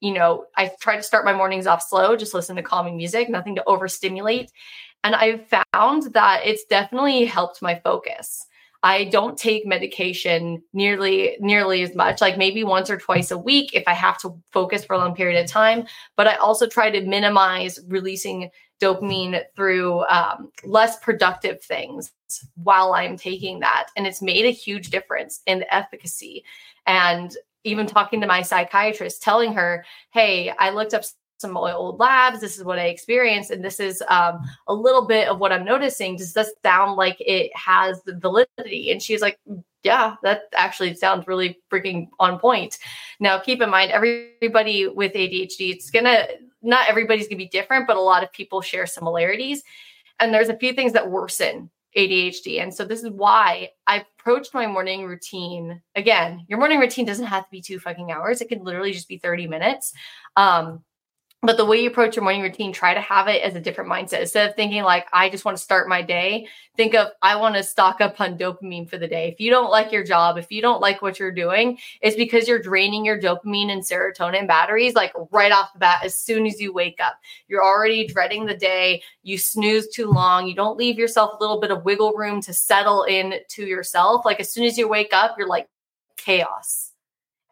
you 0.00 0.12
know, 0.12 0.46
I 0.56 0.70
try 0.80 0.96
to 0.96 1.02
start 1.02 1.24
my 1.24 1.32
mornings 1.32 1.66
off 1.66 1.82
slow, 1.82 2.16
just 2.16 2.34
listen 2.34 2.56
to 2.56 2.62
calming 2.62 2.96
music, 2.96 3.28
nothing 3.28 3.56
to 3.56 3.66
overstimulate. 3.66 4.52
And 5.04 5.14
I've 5.14 5.46
found 5.72 6.14
that 6.14 6.42
it's 6.44 6.64
definitely 6.64 7.24
helped 7.24 7.62
my 7.62 7.76
focus. 7.76 8.46
I 8.82 9.04
don't 9.04 9.36
take 9.36 9.66
medication 9.66 10.62
nearly 10.72 11.36
nearly 11.40 11.82
as 11.82 11.96
much, 11.96 12.20
like 12.20 12.38
maybe 12.38 12.62
once 12.62 12.88
or 12.90 12.96
twice 12.96 13.32
a 13.32 13.38
week 13.38 13.74
if 13.74 13.82
I 13.88 13.92
have 13.92 14.18
to 14.18 14.40
focus 14.52 14.84
for 14.84 14.94
a 14.94 14.98
long 14.98 15.16
period 15.16 15.42
of 15.42 15.50
time. 15.50 15.86
But 16.16 16.28
I 16.28 16.36
also 16.36 16.68
try 16.68 16.90
to 16.90 17.04
minimize 17.04 17.80
releasing 17.88 18.50
dopamine 18.80 19.42
through 19.56 20.04
um, 20.06 20.52
less 20.64 20.98
productive 20.98 21.62
things 21.62 22.12
while 22.62 22.94
I'm 22.94 23.16
taking 23.16 23.60
that. 23.60 23.88
And 23.96 24.06
it's 24.06 24.22
made 24.22 24.44
a 24.44 24.50
huge 24.50 24.90
difference 24.90 25.40
in 25.46 25.60
the 25.60 25.74
efficacy. 25.74 26.44
And 26.86 27.34
even 27.64 27.86
talking 27.86 28.20
to 28.20 28.26
my 28.26 28.42
psychiatrist, 28.42 29.22
telling 29.22 29.52
her, 29.54 29.84
hey, 30.12 30.52
I 30.58 30.70
looked 30.70 30.94
up 30.94 31.04
some 31.38 31.56
old 31.56 31.98
labs. 31.98 32.40
This 32.40 32.56
is 32.56 32.64
what 32.64 32.78
I 32.78 32.86
experienced, 32.86 33.50
and 33.50 33.64
this 33.64 33.80
is 33.80 34.02
um, 34.08 34.40
a 34.66 34.74
little 34.74 35.06
bit 35.06 35.28
of 35.28 35.38
what 35.38 35.52
I'm 35.52 35.64
noticing. 35.64 36.16
Does 36.16 36.32
this 36.32 36.52
sound 36.64 36.96
like 36.96 37.16
it 37.20 37.50
has 37.56 38.00
validity? 38.06 38.90
And 38.90 39.00
she's 39.00 39.22
like, 39.22 39.38
yeah, 39.84 40.16
that 40.22 40.42
actually 40.54 40.94
sounds 40.94 41.28
really 41.28 41.58
freaking 41.70 42.08
on 42.18 42.38
point. 42.38 42.78
Now, 43.20 43.38
keep 43.38 43.62
in 43.62 43.70
mind, 43.70 43.92
everybody 43.92 44.88
with 44.88 45.12
ADHD, 45.12 45.72
it's 45.72 45.90
gonna 45.90 46.26
not 46.62 46.88
everybody's 46.88 47.28
going 47.28 47.38
to 47.38 47.44
be 47.44 47.48
different, 47.48 47.86
but 47.86 47.96
a 47.96 48.00
lot 48.00 48.22
of 48.22 48.32
people 48.32 48.60
share 48.60 48.86
similarities. 48.86 49.62
And 50.20 50.32
there's 50.34 50.48
a 50.48 50.56
few 50.56 50.72
things 50.72 50.92
that 50.94 51.10
worsen 51.10 51.70
ADHD. 51.96 52.60
And 52.62 52.72
so 52.72 52.84
this 52.84 53.02
is 53.02 53.10
why 53.10 53.70
I 53.86 54.04
approached 54.18 54.54
my 54.54 54.66
morning 54.66 55.04
routine. 55.04 55.80
Again, 55.94 56.44
your 56.48 56.58
morning 56.58 56.80
routine 56.80 57.06
doesn't 57.06 57.26
have 57.26 57.44
to 57.44 57.50
be 57.50 57.60
two 57.60 57.78
fucking 57.78 58.12
hours. 58.12 58.40
It 58.40 58.48
could 58.48 58.60
literally 58.60 58.92
just 58.92 59.08
be 59.08 59.18
30 59.18 59.46
minutes. 59.46 59.92
Um, 60.36 60.82
but 61.42 61.56
the 61.56 61.64
way 61.64 61.80
you 61.80 61.88
approach 61.88 62.16
your 62.16 62.24
morning 62.24 62.42
routine 62.42 62.72
try 62.72 62.92
to 62.92 63.00
have 63.00 63.28
it 63.28 63.42
as 63.42 63.54
a 63.54 63.60
different 63.60 63.88
mindset. 63.88 64.20
Instead 64.20 64.48
of 64.48 64.56
thinking 64.56 64.82
like 64.82 65.06
i 65.12 65.28
just 65.28 65.44
want 65.44 65.56
to 65.56 65.62
start 65.62 65.88
my 65.88 66.02
day 66.02 66.48
think 66.76 66.94
of 66.94 67.08
i 67.22 67.36
want 67.36 67.54
to 67.54 67.62
stock 67.62 68.00
up 68.00 68.20
on 68.20 68.36
dopamine 68.36 68.88
for 68.88 68.98
the 68.98 69.06
day. 69.06 69.28
If 69.28 69.40
you 69.40 69.50
don't 69.50 69.70
like 69.70 69.92
your 69.92 70.02
job 70.02 70.36
if 70.36 70.50
you 70.50 70.60
don't 70.60 70.80
like 70.80 71.00
what 71.00 71.18
you're 71.18 71.32
doing 71.32 71.78
it's 72.00 72.16
because 72.16 72.48
you're 72.48 72.60
draining 72.60 73.04
your 73.04 73.20
dopamine 73.20 73.70
and 73.70 73.82
serotonin 73.82 74.48
batteries 74.48 74.94
like 74.94 75.12
right 75.30 75.52
off 75.52 75.72
the 75.72 75.78
bat 75.78 76.00
as 76.04 76.20
soon 76.20 76.44
as 76.44 76.60
you 76.60 76.72
wake 76.72 77.00
up. 77.00 77.18
You're 77.46 77.64
already 77.64 78.06
dreading 78.06 78.46
the 78.46 78.56
day. 78.56 79.02
You 79.22 79.38
snooze 79.38 79.88
too 79.88 80.06
long. 80.06 80.46
You 80.46 80.54
don't 80.54 80.76
leave 80.76 80.98
yourself 80.98 81.32
a 81.34 81.42
little 81.42 81.60
bit 81.60 81.70
of 81.70 81.84
wiggle 81.84 82.14
room 82.14 82.40
to 82.42 82.52
settle 82.52 83.04
in 83.04 83.34
to 83.50 83.64
yourself. 83.64 84.24
Like 84.24 84.40
as 84.40 84.52
soon 84.52 84.64
as 84.64 84.76
you 84.76 84.88
wake 84.88 85.12
up 85.12 85.36
you're 85.38 85.48
like 85.48 85.68
chaos. 86.16 86.92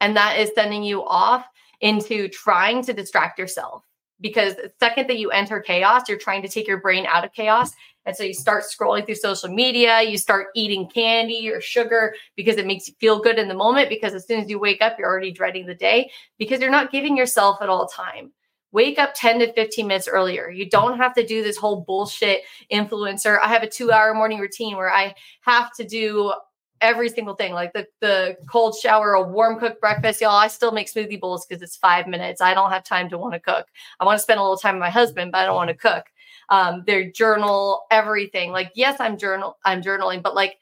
And 0.00 0.16
that 0.16 0.38
is 0.38 0.50
sending 0.54 0.82
you 0.82 1.04
off 1.04 1.46
into 1.80 2.28
trying 2.28 2.82
to 2.84 2.92
distract 2.92 3.38
yourself 3.38 3.84
because 4.20 4.54
the 4.56 4.72
second 4.80 5.08
that 5.08 5.18
you 5.18 5.30
enter 5.30 5.60
chaos, 5.60 6.08
you're 6.08 6.18
trying 6.18 6.42
to 6.42 6.48
take 6.48 6.66
your 6.66 6.80
brain 6.80 7.06
out 7.06 7.24
of 7.24 7.32
chaos. 7.32 7.72
And 8.06 8.16
so 8.16 8.22
you 8.22 8.34
start 8.34 8.64
scrolling 8.64 9.04
through 9.04 9.16
social 9.16 9.48
media, 9.48 10.02
you 10.02 10.16
start 10.16 10.48
eating 10.54 10.88
candy 10.88 11.50
or 11.50 11.60
sugar 11.60 12.14
because 12.36 12.56
it 12.56 12.66
makes 12.66 12.86
you 12.88 12.94
feel 13.00 13.20
good 13.20 13.38
in 13.38 13.48
the 13.48 13.54
moment. 13.54 13.88
Because 13.88 14.14
as 14.14 14.26
soon 14.26 14.40
as 14.40 14.48
you 14.48 14.58
wake 14.58 14.80
up, 14.80 14.98
you're 14.98 15.08
already 15.08 15.32
dreading 15.32 15.66
the 15.66 15.74
day 15.74 16.10
because 16.38 16.60
you're 16.60 16.70
not 16.70 16.92
giving 16.92 17.16
yourself 17.16 17.58
at 17.60 17.68
all 17.68 17.88
time. 17.88 18.32
Wake 18.72 18.98
up 18.98 19.14
10 19.14 19.40
to 19.40 19.52
15 19.52 19.86
minutes 19.86 20.08
earlier. 20.08 20.50
You 20.50 20.68
don't 20.68 20.98
have 20.98 21.14
to 21.14 21.26
do 21.26 21.42
this 21.42 21.56
whole 21.56 21.82
bullshit 21.82 22.42
influencer. 22.72 23.38
I 23.42 23.48
have 23.48 23.62
a 23.62 23.68
two 23.68 23.90
hour 23.90 24.12
morning 24.14 24.38
routine 24.38 24.76
where 24.76 24.92
I 24.92 25.14
have 25.42 25.72
to 25.74 25.84
do 25.84 26.32
every 26.80 27.08
single 27.08 27.34
thing 27.34 27.52
like 27.52 27.72
the 27.72 27.86
the 28.00 28.36
cold 28.50 28.76
shower 28.76 29.14
a 29.14 29.22
warm 29.22 29.58
cooked 29.58 29.80
breakfast. 29.80 30.20
Y'all 30.20 30.36
i 30.36 30.48
still 30.48 30.72
make 30.72 30.92
smoothie 30.92 31.20
bowls 31.20 31.46
because 31.46 31.62
it's 31.62 31.76
five 31.76 32.06
minutes. 32.06 32.40
I 32.40 32.54
don't 32.54 32.70
have 32.70 32.84
time 32.84 33.08
to 33.10 33.18
want 33.18 33.34
to 33.34 33.40
cook. 33.40 33.66
I 34.00 34.04
want 34.04 34.18
to 34.18 34.22
spend 34.22 34.38
a 34.38 34.42
little 34.42 34.56
time 34.56 34.76
with 34.76 34.80
my 34.80 34.90
husband 34.90 35.32
but 35.32 35.38
i 35.38 35.46
don't 35.46 35.56
want 35.56 35.68
to 35.70 35.74
cook. 35.74 36.04
Um 36.48 36.84
their 36.86 37.10
journal 37.10 37.86
everything. 37.90 38.52
Like 38.52 38.72
yes 38.74 39.00
i'm 39.00 39.16
journal 39.18 39.58
i'm 39.64 39.82
journaling 39.82 40.22
but 40.22 40.34
like 40.34 40.58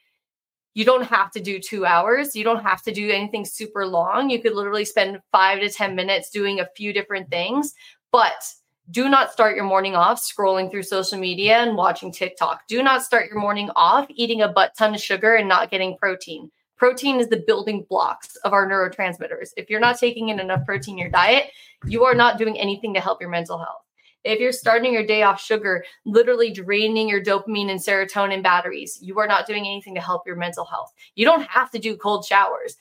you 0.73 0.83
don't 0.83 1.05
have 1.05 1.31
to 1.31 1.39
do 1.39 1.57
two 1.57 1.85
hours. 1.85 2.35
You 2.35 2.43
don't 2.43 2.61
have 2.61 2.81
to 2.83 2.91
do 2.91 3.09
anything 3.09 3.45
super 3.45 3.85
long. 3.87 4.29
You 4.29 4.41
could 4.41 4.53
literally 4.53 4.83
spend 4.83 5.21
five 5.31 5.61
to 5.61 5.69
ten 5.69 5.95
minutes 5.95 6.29
doing 6.29 6.59
a 6.59 6.67
few 6.75 6.91
different 6.91 7.29
things 7.29 7.73
but 8.11 8.45
do 8.91 9.09
not 9.09 9.31
start 9.31 9.55
your 9.55 9.65
morning 9.65 9.95
off 9.95 10.21
scrolling 10.21 10.69
through 10.69 10.83
social 10.83 11.17
media 11.17 11.57
and 11.57 11.75
watching 11.75 12.11
TikTok. 12.11 12.67
Do 12.67 12.83
not 12.83 13.03
start 13.03 13.29
your 13.29 13.39
morning 13.39 13.69
off 13.75 14.05
eating 14.09 14.41
a 14.41 14.47
butt 14.47 14.73
ton 14.77 14.93
of 14.93 15.01
sugar 15.01 15.35
and 15.35 15.49
not 15.49 15.71
getting 15.71 15.97
protein. 15.97 16.51
Protein 16.77 17.19
is 17.19 17.29
the 17.29 17.43
building 17.47 17.85
blocks 17.89 18.35
of 18.43 18.53
our 18.53 18.69
neurotransmitters. 18.69 19.49
If 19.57 19.69
you're 19.69 19.79
not 19.79 19.97
taking 19.97 20.29
in 20.29 20.39
enough 20.39 20.65
protein 20.65 20.95
in 20.95 20.99
your 20.99 21.09
diet, 21.09 21.51
you 21.85 22.03
are 22.03 22.13
not 22.13 22.37
doing 22.37 22.59
anything 22.59 22.93
to 22.93 22.99
help 22.99 23.21
your 23.21 23.29
mental 23.29 23.57
health. 23.57 23.81
If 24.25 24.39
you're 24.39 24.51
starting 24.51 24.91
your 24.91 25.05
day 25.05 25.21
off 25.21 25.39
sugar, 25.39 25.85
literally 26.03 26.51
draining 26.51 27.07
your 27.07 27.23
dopamine 27.23 27.69
and 27.69 27.79
serotonin 27.79 28.41
batteries, 28.41 28.97
you 29.01 29.19
are 29.19 29.27
not 29.27 29.45
doing 29.45 29.65
anything 29.67 29.93
to 29.95 30.01
help 30.01 30.25
your 30.25 30.35
mental 30.35 30.65
health. 30.65 30.91
You 31.13 31.25
don't 31.25 31.47
have 31.47 31.69
to 31.71 31.79
do 31.79 31.95
cold 31.95 32.25
showers. 32.25 32.75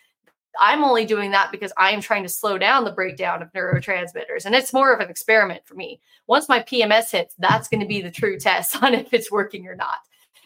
I'm 0.60 0.84
only 0.84 1.04
doing 1.04 1.30
that 1.32 1.50
because 1.50 1.72
I 1.76 1.90
am 1.90 2.00
trying 2.00 2.22
to 2.22 2.28
slow 2.28 2.58
down 2.58 2.84
the 2.84 2.92
breakdown 2.92 3.42
of 3.42 3.52
neurotransmitters. 3.52 4.44
And 4.44 4.54
it's 4.54 4.72
more 4.72 4.92
of 4.92 5.00
an 5.00 5.10
experiment 5.10 5.62
for 5.64 5.74
me. 5.74 6.00
Once 6.26 6.48
my 6.48 6.60
PMS 6.60 7.10
hits, 7.10 7.34
that's 7.38 7.68
going 7.68 7.80
to 7.80 7.86
be 7.86 8.00
the 8.00 8.10
true 8.10 8.38
test 8.38 8.76
on 8.82 8.94
if 8.94 9.12
it's 9.12 9.30
working 9.30 9.66
or 9.66 9.74
not. 9.74 9.98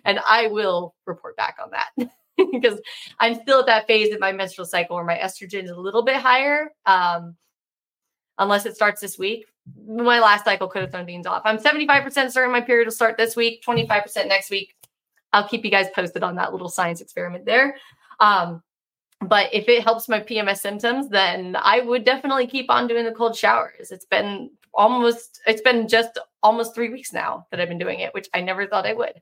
And 0.05 0.21
I 0.29 0.47
will 0.47 0.95
report 1.07 1.37
back 1.37 1.57
on 1.63 1.71
that 1.73 2.11
because 2.53 2.81
I'm 3.19 3.35
still 3.35 3.61
at 3.61 3.67
that 3.67 3.87
phase 3.87 4.13
of 4.13 4.21
my 4.21 4.33
menstrual 4.33 4.67
cycle 4.67 4.97
where 4.97 5.05
my 5.05 5.19
estrogen 5.19 5.65
is 5.65 5.71
a 5.71 5.77
little 5.77 6.03
bit 6.03 6.17
higher. 6.17 6.71
Um, 6.87 7.37
unless 8.39 8.67
it 8.67 8.75
starts 8.75 9.01
this 9.01 9.19
week. 9.19 9.47
My 9.87 10.21
last 10.21 10.45
cycle 10.45 10.69
could 10.69 10.83
have 10.83 10.91
thrown 10.91 11.05
things 11.05 11.27
off. 11.27 11.43
I'm 11.45 11.59
75% 11.59 12.31
certain 12.31 12.53
my 12.53 12.61
period 12.61 12.87
will 12.87 12.93
start 12.93 13.17
this 13.19 13.37
week, 13.37 13.63
25% 13.67 14.29
next 14.29 14.51
week. 14.51 14.75
I'll 15.33 15.47
keep 15.47 15.65
you 15.65 15.71
guys 15.71 15.89
posted 15.95 16.23
on 16.23 16.37
that 16.37 16.53
little 16.53 16.71
science 16.71 17.01
experiment 17.03 17.45
there. 17.45 17.77
Um, 18.21 18.63
but 19.21 19.53
if 19.53 19.69
it 19.69 19.83
helps 19.83 20.09
my 20.09 20.21
PMS 20.21 20.59
symptoms, 20.59 21.09
then 21.09 21.57
I 21.61 21.81
would 21.81 22.05
definitely 22.05 22.47
keep 22.47 22.71
on 22.71 22.87
doing 22.87 23.05
the 23.05 23.13
cold 23.13 23.37
showers. 23.37 23.91
It's 23.91 24.07
been 24.07 24.51
almost, 24.73 25.41
it's 25.47 25.63
been 25.63 25.89
just 25.89 26.19
almost 26.43 26.75
three 26.75 26.91
weeks 26.91 27.13
now 27.13 27.47
that 27.51 27.61
I've 27.61 27.69
been 27.69 27.79
doing 27.79 28.01
it, 28.01 28.15
which 28.15 28.29
I 28.33 28.41
never 28.41 28.67
thought 28.67 28.87
I 28.87 28.95
would. 28.95 29.21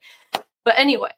But 0.65 0.79
anyway, 0.79 1.13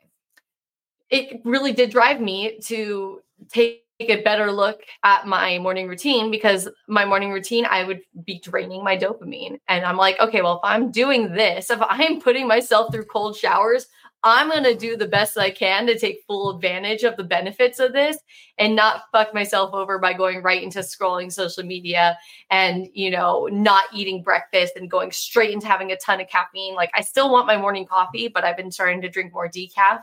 it 1.11 1.41
really 1.45 1.73
did 1.73 1.91
drive 1.91 2.21
me 2.21 2.61
to 2.65 3.21
take 3.49 3.83
a 4.01 4.23
better 4.23 4.53
look 4.53 4.83
at 5.03 5.27
my 5.27 5.59
morning 5.59 5.89
routine 5.89 6.31
because 6.31 6.69
my 6.87 7.05
morning 7.05 7.33
routine, 7.33 7.67
I 7.69 7.83
would 7.83 8.03
be 8.25 8.39
draining 8.39 8.85
my 8.85 8.97
dopamine. 8.97 9.59
And 9.67 9.85
I'm 9.85 9.97
like, 9.97 10.21
okay, 10.21 10.41
well, 10.41 10.59
if 10.59 10.61
I'm 10.63 10.93
doing 10.93 11.33
this, 11.33 11.71
if 11.71 11.81
I'm 11.83 12.21
putting 12.21 12.47
myself 12.47 12.93
through 12.93 13.07
cold 13.07 13.37
showers, 13.37 13.87
I'm 14.29 14.51
going 14.51 14.65
to 14.65 14.75
do 14.75 14.97
the 14.97 15.09
best 15.09 15.39
I 15.39 15.51
can 15.51 15.87
to 15.87 15.99
take 15.99 16.25
full 16.27 16.51
advantage 16.51 17.03
of 17.03 17.17
the 17.17 17.25
benefits 17.25 17.79
of 17.79 17.93
this 17.93 18.19
and 18.59 18.77
not 18.77 19.05
fuck 19.13 19.35
myself 19.35 19.75
over 19.75 19.99
by 19.99 20.13
going 20.13 20.43
right 20.43 20.63
into 20.63 20.81
scrolling 20.81 21.33
social 21.33 21.65
media 21.65 22.17
and, 22.51 22.89
you 22.93 23.11
know, 23.11 23.49
not 23.51 23.85
eating 23.93 24.23
breakfast 24.23 24.75
and 24.77 24.91
going 24.91 25.13
straight 25.13 25.51
into 25.51 25.67
having 25.67 25.93
a 25.93 25.97
ton 25.97 26.21
of 26.21 26.29
caffeine. 26.29 26.75
Like, 26.75 26.91
I 26.95 27.01
still 27.01 27.31
want 27.31 27.47
my 27.47 27.57
morning 27.57 27.87
coffee, 27.87 28.29
but 28.29 28.45
I've 28.45 28.57
been 28.57 28.73
starting 28.73 29.01
to 29.03 29.09
drink 29.09 29.33
more 29.33 29.49
decaf 29.49 30.03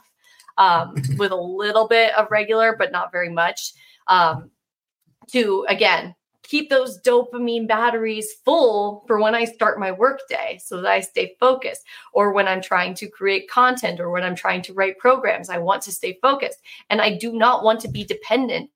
um, 0.57 0.95
with 1.17 1.31
a 1.31 1.35
little 1.35 1.87
bit 1.87 2.13
of 2.15 2.31
regular, 2.31 2.75
but 2.77 2.91
not 2.91 3.11
very 3.11 3.29
much. 3.29 3.73
Um, 4.07 4.51
to 5.27 5.65
again 5.69 6.15
keep 6.47 6.69
those 6.69 7.01
dopamine 7.01 7.67
batteries 7.67 8.33
full 8.43 9.03
for 9.07 9.21
when 9.21 9.35
I 9.35 9.45
start 9.45 9.79
my 9.79 9.91
workday 9.91 10.59
so 10.63 10.81
that 10.81 10.91
I 10.91 11.01
stay 11.01 11.35
focused, 11.39 11.83
or 12.13 12.31
when 12.33 12.47
I'm 12.47 12.61
trying 12.61 12.93
to 12.95 13.07
create 13.07 13.49
content 13.49 13.99
or 13.99 14.09
when 14.09 14.23
I'm 14.23 14.35
trying 14.35 14.61
to 14.63 14.73
write 14.73 14.97
programs. 14.99 15.49
I 15.49 15.57
want 15.57 15.81
to 15.83 15.91
stay 15.91 16.17
focused 16.21 16.59
and 16.89 17.01
I 17.01 17.17
do 17.17 17.33
not 17.33 17.63
want 17.63 17.79
to 17.81 17.87
be 17.87 18.03
dependent 18.03 18.69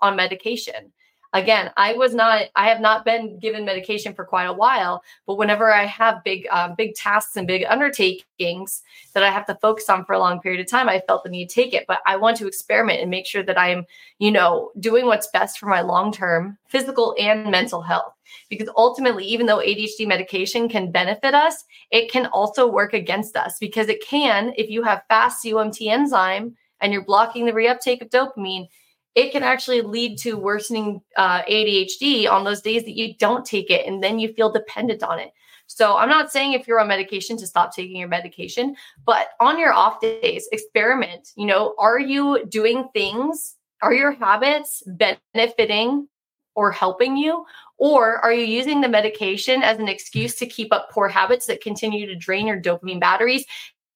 on 0.00 0.16
medication 0.16 0.92
again 1.34 1.70
i 1.76 1.92
was 1.92 2.14
not 2.14 2.44
i 2.54 2.68
have 2.68 2.80
not 2.80 3.04
been 3.04 3.38
given 3.38 3.64
medication 3.64 4.14
for 4.14 4.24
quite 4.24 4.44
a 4.44 4.52
while 4.52 5.02
but 5.26 5.36
whenever 5.36 5.70
i 5.72 5.84
have 5.84 6.24
big 6.24 6.46
um, 6.50 6.74
big 6.76 6.94
tasks 6.94 7.36
and 7.36 7.46
big 7.46 7.64
undertakings 7.68 8.82
that 9.12 9.24
i 9.24 9.30
have 9.30 9.44
to 9.44 9.54
focus 9.56 9.90
on 9.90 10.04
for 10.04 10.12
a 10.14 10.18
long 10.18 10.40
period 10.40 10.60
of 10.60 10.70
time 10.70 10.88
i 10.88 11.02
felt 11.06 11.24
the 11.24 11.28
need 11.28 11.48
to 11.48 11.54
take 11.54 11.74
it. 11.74 11.84
But 11.86 12.00
i 12.06 12.16
want 12.16 12.36
to 12.38 12.46
experiment 12.46 13.00
and 13.00 13.10
make 13.10 13.26
sure 13.26 13.42
that 13.42 13.58
i'm 13.58 13.84
you 14.18 14.30
know 14.30 14.70
doing 14.78 15.06
what's 15.06 15.26
best 15.26 15.58
for 15.58 15.66
my 15.66 15.82
long 15.82 16.12
term 16.12 16.56
physical 16.68 17.14
and 17.18 17.50
mental 17.50 17.82
health. 17.82 18.14
Because 18.48 18.68
ultimately 18.76 19.24
even 19.24 19.46
though 19.46 19.58
adhd 19.58 20.06
medication 20.06 20.68
can 20.68 20.92
benefit 20.92 21.34
us 21.34 21.64
it 21.90 22.10
can 22.10 22.26
also 22.26 22.66
work 22.66 22.94
against 22.94 23.36
us. 23.36 23.58
Because 23.58 23.88
it 23.88 24.04
can 24.06 24.52
if 24.56 24.70
you 24.70 24.84
have 24.84 25.02
fast 25.08 25.44
COMT 25.44 25.88
enzyme 25.88 26.56
and 26.80 26.92
you're 26.92 27.04
blocking 27.04 27.44
the 27.44 27.52
reuptake 27.52 28.02
of 28.02 28.10
dopamine 28.10 28.68
it 29.14 29.30
can 29.30 29.42
actually 29.42 29.80
lead 29.80 30.18
to 30.18 30.36
worsening 30.36 31.00
uh, 31.16 31.42
ADHD 31.42 32.28
on 32.28 32.44
those 32.44 32.60
days 32.60 32.84
that 32.84 32.96
you 32.96 33.14
don't 33.14 33.44
take 33.44 33.70
it 33.70 33.86
and 33.86 34.02
then 34.02 34.18
you 34.18 34.32
feel 34.34 34.50
dependent 34.50 35.02
on 35.02 35.18
it. 35.18 35.32
So 35.66 35.96
I'm 35.96 36.08
not 36.08 36.30
saying 36.30 36.52
if 36.52 36.66
you're 36.66 36.80
on 36.80 36.88
medication 36.88 37.36
to 37.38 37.46
stop 37.46 37.74
taking 37.74 37.96
your 37.96 38.08
medication, 38.08 38.76
but 39.06 39.28
on 39.40 39.58
your 39.58 39.72
off 39.72 40.00
days, 40.00 40.48
experiment. 40.52 41.30
You 41.36 41.46
know, 41.46 41.74
are 41.78 41.98
you 41.98 42.44
doing 42.46 42.88
things? 42.92 43.56
Are 43.82 43.94
your 43.94 44.12
habits 44.12 44.82
benefiting 44.86 46.08
or 46.54 46.70
helping 46.70 47.16
you? 47.16 47.44
Or 47.78 48.18
are 48.18 48.32
you 48.32 48.44
using 48.44 48.80
the 48.80 48.88
medication 48.88 49.62
as 49.62 49.78
an 49.78 49.88
excuse 49.88 50.34
to 50.36 50.46
keep 50.46 50.72
up 50.72 50.90
poor 50.90 51.08
habits 51.08 51.46
that 51.46 51.60
continue 51.60 52.06
to 52.06 52.14
drain 52.14 52.46
your 52.46 52.60
dopamine 52.60 53.00
batteries 53.00 53.44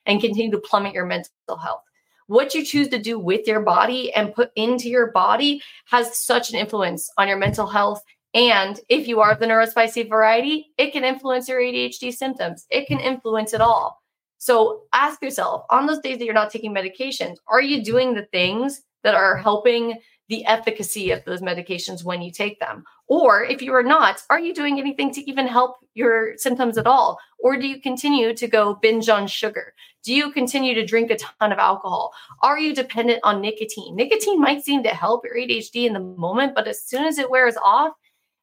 and 0.07 0.21
continue 0.21 0.51
to 0.51 0.59
plummet 0.59 0.95
your 0.95 1.07
mental 1.07 1.57
health? 1.61 1.83
What 2.29 2.55
you 2.55 2.65
choose 2.65 2.89
to 2.89 2.99
do 2.99 3.19
with 3.19 3.47
your 3.47 3.61
body 3.61 4.13
and 4.15 4.35
put 4.35 4.51
into 4.55 4.89
your 4.89 5.11
body 5.11 5.61
has 5.87 6.17
such 6.17 6.51
an 6.51 6.57
influence 6.57 7.11
on 7.19 7.27
your 7.27 7.39
mental 7.39 7.67
health. 7.67 8.03
And 8.35 8.79
if 8.89 9.09
you 9.09 9.21
are 9.21 9.35
the 9.35 9.47
neurospicy 9.47 10.09
variety, 10.09 10.71
it 10.77 10.93
can 10.93 11.05
influence 11.05 11.49
your 11.49 11.61
ADHD 11.61 12.13
symptoms. 12.13 12.67
It 12.71 12.87
can 12.87 13.01
influence 13.01 13.55
it 13.55 13.61
all. 13.61 14.01
So 14.37 14.83
ask 14.93 15.21
yourself 15.23 15.65
on 15.71 15.87
those 15.87 15.99
days 15.99 16.19
that 16.19 16.25
you're 16.25 16.35
not 16.35 16.51
taking 16.51 16.75
medications, 16.75 17.37
are 17.49 17.63
you 17.63 17.83
doing 17.83 18.15
the 18.15 18.27
things 18.27 18.83
that 19.03 19.15
are 19.15 19.37
helping 19.37 19.97
the 20.29 20.45
efficacy 20.45 21.11
of 21.11 21.25
those 21.25 21.41
medications 21.41 22.05
when 22.05 22.21
you 22.21 22.31
take 22.31 22.61
them? 22.61 22.85
Or 23.07 23.43
if 23.43 23.63
you 23.63 23.73
are 23.73 23.83
not, 23.83 24.23
are 24.29 24.39
you 24.39 24.55
doing 24.55 24.79
anything 24.79 25.11
to 25.13 25.29
even 25.29 25.47
help 25.47 25.77
your 25.95 26.37
symptoms 26.37 26.77
at 26.77 26.87
all? 26.87 27.19
Or 27.39 27.57
do 27.57 27.67
you 27.67 27.81
continue 27.81 28.35
to 28.35 28.47
go 28.47 28.75
binge 28.75 29.09
on 29.09 29.27
sugar? 29.27 29.73
Do 30.05 30.15
you 30.15 30.31
continue 30.31 30.75
to 30.75 30.87
drink 30.87 31.11
a 31.11 31.17
ton 31.17 31.53
of 31.53 31.59
alcohol? 31.59 32.13
Are 32.43 32.59
you 32.59 32.75
dependent 32.75 33.21
on 33.25 33.41
nicotine? 33.41 33.97
Nicotine 33.97 34.41
might 34.41 34.65
seem 34.65 34.83
to 34.85 34.91
help 34.91 35.25
your 35.25 35.37
ADHD 35.37 35.87
in 35.87 35.93
the 35.93 36.01
moment, 36.01 36.55
but 36.55 36.69
as 36.69 36.83
soon 36.83 37.05
as 37.05 37.19
it 37.19 37.31
wears 37.31 37.57
off, 37.63 37.93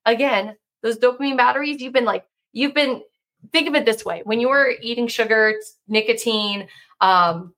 again, 0.05 0.55
those 0.83 0.99
dopamine 0.99 1.37
batteries, 1.37 1.81
you've 1.81 1.93
been 1.93 2.05
like, 2.05 2.25
you've 2.53 2.73
been 2.73 3.01
think 3.51 3.67
of 3.67 3.75
it 3.75 3.85
this 3.85 4.03
way 4.03 4.21
when 4.23 4.39
you 4.39 4.49
were 4.49 4.73
eating 4.81 5.07
sugar 5.07 5.53
nicotine 5.87 6.67
um 6.99 7.53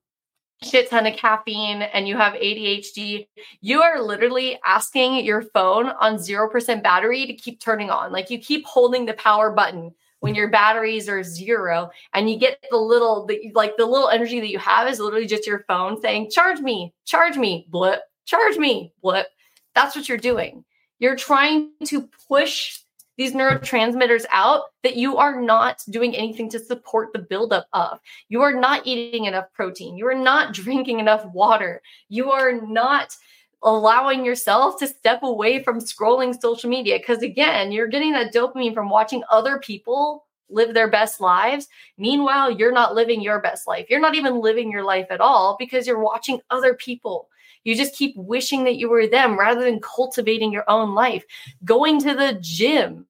shit 0.62 0.90
ton 0.90 1.06
of 1.06 1.16
caffeine 1.16 1.82
and 1.82 2.08
you 2.08 2.16
have 2.16 2.34
ADHD, 2.34 3.28
you 3.60 3.82
are 3.82 4.02
literally 4.02 4.58
asking 4.66 5.24
your 5.24 5.42
phone 5.42 5.86
on 5.86 6.16
0% 6.16 6.82
battery 6.82 7.26
to 7.26 7.32
keep 7.32 7.60
turning 7.60 7.90
on. 7.90 8.12
Like 8.12 8.30
you 8.30 8.38
keep 8.38 8.66
holding 8.66 9.06
the 9.06 9.14
power 9.14 9.52
button 9.52 9.94
when 10.20 10.34
your 10.34 10.48
batteries 10.48 11.08
are 11.08 11.22
zero 11.22 11.90
and 12.12 12.28
you 12.28 12.38
get 12.38 12.64
the 12.70 12.76
little 12.76 13.26
the, 13.26 13.50
like 13.54 13.76
the 13.76 13.86
little 13.86 14.08
energy 14.08 14.40
that 14.40 14.50
you 14.50 14.58
have 14.58 14.88
is 14.88 15.00
literally 15.00 15.26
just 15.26 15.46
your 15.46 15.64
phone 15.68 16.00
saying 16.00 16.30
charge 16.30 16.60
me, 16.60 16.92
charge 17.04 17.36
me, 17.36 17.66
blip, 17.70 18.00
charge 18.24 18.56
me, 18.56 18.92
blip. 19.02 19.26
That's 19.74 19.94
what 19.94 20.08
you're 20.08 20.18
doing. 20.18 20.64
You're 20.98 21.16
trying 21.16 21.70
to 21.86 22.08
push 22.28 22.80
these 23.16 23.32
neurotransmitters 23.32 24.24
out 24.30 24.62
that 24.84 24.96
you 24.96 25.16
are 25.16 25.40
not 25.40 25.82
doing 25.90 26.14
anything 26.14 26.48
to 26.48 26.58
support 26.58 27.12
the 27.12 27.18
buildup 27.18 27.66
of. 27.72 27.98
You 28.28 28.42
are 28.42 28.54
not 28.54 28.86
eating 28.86 29.24
enough 29.24 29.52
protein. 29.52 29.96
You 29.96 30.06
are 30.06 30.14
not 30.14 30.54
drinking 30.54 31.00
enough 31.00 31.26
water. 31.26 31.82
You 32.08 32.30
are 32.30 32.52
not 32.52 33.16
allowing 33.62 34.24
yourself 34.24 34.78
to 34.78 34.86
step 34.86 35.22
away 35.22 35.62
from 35.62 35.80
scrolling 35.80 36.38
social 36.38 36.70
media. 36.70 36.98
Because 36.98 37.22
again, 37.22 37.72
you're 37.72 37.88
getting 37.88 38.12
that 38.12 38.32
dopamine 38.32 38.74
from 38.74 38.88
watching 38.88 39.22
other 39.30 39.58
people 39.58 40.26
live 40.50 40.74
their 40.74 40.88
best 40.88 41.20
lives. 41.20 41.68
Meanwhile, 41.98 42.52
you're 42.52 42.72
not 42.72 42.94
living 42.94 43.20
your 43.20 43.40
best 43.40 43.66
life. 43.66 43.86
You're 43.90 44.00
not 44.00 44.14
even 44.14 44.40
living 44.40 44.70
your 44.70 44.84
life 44.84 45.06
at 45.10 45.20
all 45.20 45.56
because 45.58 45.86
you're 45.86 45.98
watching 45.98 46.40
other 46.50 46.74
people. 46.74 47.28
You 47.64 47.76
just 47.76 47.94
keep 47.94 48.16
wishing 48.16 48.64
that 48.64 48.76
you 48.76 48.88
were 48.88 49.06
them 49.06 49.38
rather 49.38 49.62
than 49.62 49.80
cultivating 49.80 50.52
your 50.52 50.64
own 50.68 50.94
life. 50.94 51.24
Going 51.64 52.00
to 52.00 52.14
the 52.14 52.38
gym, 52.40 53.06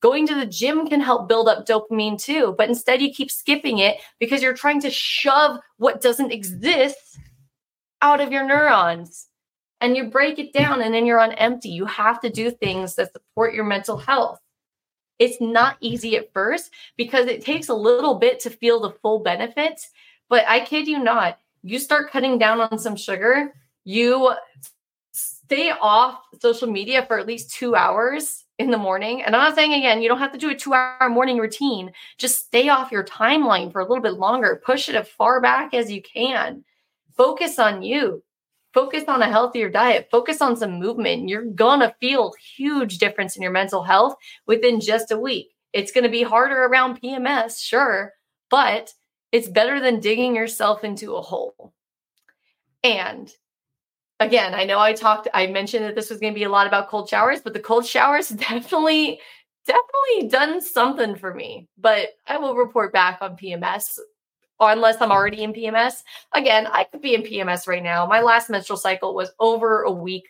Going 0.00 0.26
to 0.26 0.34
the 0.34 0.46
gym 0.46 0.86
can 0.86 1.00
help 1.00 1.26
build 1.26 1.48
up 1.48 1.66
dopamine 1.66 2.20
too, 2.20 2.54
but 2.58 2.68
instead 2.68 3.00
you 3.00 3.12
keep 3.12 3.30
skipping 3.30 3.78
it 3.78 3.96
because 4.20 4.42
you're 4.42 4.54
trying 4.54 4.80
to 4.82 4.90
shove 4.90 5.58
what 5.78 6.02
doesn't 6.02 6.32
exist 6.32 7.18
out 8.02 8.20
of 8.20 8.30
your 8.30 8.46
neurons. 8.46 9.28
And 9.80 9.96
you 9.96 10.04
break 10.04 10.38
it 10.38 10.52
down 10.52 10.80
and 10.80 10.94
then 10.94 11.04
you're 11.04 11.20
on 11.20 11.32
empty. 11.32 11.68
You 11.68 11.84
have 11.86 12.20
to 12.20 12.30
do 12.30 12.50
things 12.50 12.94
that 12.94 13.12
support 13.12 13.54
your 13.54 13.64
mental 13.64 13.98
health. 13.98 14.40
It's 15.18 15.40
not 15.40 15.76
easy 15.80 16.16
at 16.16 16.32
first 16.32 16.70
because 16.96 17.26
it 17.26 17.44
takes 17.44 17.68
a 17.68 17.74
little 17.74 18.14
bit 18.14 18.40
to 18.40 18.50
feel 18.50 18.80
the 18.80 18.96
full 19.02 19.20
benefits. 19.20 19.90
But 20.28 20.44
I 20.46 20.60
kid 20.60 20.88
you 20.88 20.98
not, 20.98 21.38
you 21.62 21.78
start 21.78 22.10
cutting 22.10 22.38
down 22.38 22.60
on 22.60 22.78
some 22.78 22.96
sugar, 22.96 23.54
you 23.84 24.34
stay 25.12 25.70
off 25.70 26.20
social 26.40 26.68
media 26.68 27.06
for 27.06 27.18
at 27.18 27.26
least 27.26 27.52
two 27.52 27.74
hours 27.74 28.44
in 28.58 28.70
the 28.70 28.78
morning. 28.78 29.22
And 29.22 29.34
I'm 29.34 29.42
not 29.42 29.54
saying 29.54 29.72
again, 29.72 30.02
you 30.02 30.08
don't 30.08 30.18
have 30.18 30.32
to 30.32 30.38
do 30.38 30.50
a 30.50 30.54
two 30.54 30.74
hour 30.74 31.08
morning 31.08 31.38
routine. 31.38 31.92
Just 32.18 32.46
stay 32.46 32.68
off 32.68 32.92
your 32.92 33.04
timeline 33.04 33.70
for 33.72 33.80
a 33.80 33.86
little 33.86 34.02
bit 34.02 34.14
longer. 34.14 34.60
Push 34.64 34.88
it 34.88 34.94
as 34.94 35.08
far 35.08 35.40
back 35.40 35.74
as 35.74 35.90
you 35.90 36.02
can. 36.02 36.64
Focus 37.16 37.58
on 37.58 37.82
you. 37.82 38.22
Focus 38.76 39.04
on 39.08 39.22
a 39.22 39.30
healthier 39.30 39.70
diet. 39.70 40.08
Focus 40.10 40.42
on 40.42 40.54
some 40.54 40.78
movement. 40.78 41.30
You're 41.30 41.46
going 41.46 41.80
to 41.80 41.94
feel 41.98 42.34
huge 42.56 42.98
difference 42.98 43.34
in 43.34 43.40
your 43.40 43.50
mental 43.50 43.82
health 43.82 44.16
within 44.46 44.80
just 44.80 45.10
a 45.10 45.18
week. 45.18 45.48
It's 45.72 45.92
going 45.92 46.04
to 46.04 46.10
be 46.10 46.22
harder 46.22 46.64
around 46.64 47.00
PMS, 47.00 47.58
sure, 47.58 48.12
but 48.50 48.92
it's 49.32 49.48
better 49.48 49.80
than 49.80 50.00
digging 50.00 50.36
yourself 50.36 50.84
into 50.84 51.14
a 51.14 51.22
hole. 51.22 51.72
And 52.84 53.32
again, 54.20 54.52
I 54.52 54.64
know 54.64 54.78
I 54.78 54.92
talked, 54.92 55.26
I 55.32 55.46
mentioned 55.46 55.86
that 55.86 55.94
this 55.94 56.10
was 56.10 56.20
going 56.20 56.34
to 56.34 56.38
be 56.38 56.44
a 56.44 56.50
lot 56.50 56.66
about 56.66 56.90
cold 56.90 57.08
showers, 57.08 57.40
but 57.40 57.54
the 57.54 57.60
cold 57.60 57.86
showers 57.86 58.28
definitely, 58.50 59.18
definitely 59.66 60.28
done 60.28 60.60
something 60.60 61.16
for 61.16 61.32
me. 61.32 61.66
But 61.78 62.10
I 62.26 62.36
will 62.36 62.54
report 62.54 62.92
back 62.92 63.22
on 63.22 63.38
PMS 63.38 63.98
unless 64.60 65.00
I'm 65.00 65.12
already 65.12 65.42
in 65.42 65.52
PMS. 65.52 66.02
Again, 66.32 66.66
I 66.66 66.84
could 66.84 67.02
be 67.02 67.14
in 67.14 67.22
PMS 67.22 67.66
right 67.66 67.82
now. 67.82 68.06
My 68.06 68.20
last 68.20 68.50
menstrual 68.50 68.78
cycle 68.78 69.14
was 69.14 69.30
over 69.38 69.82
a 69.82 69.90
week. 69.90 70.28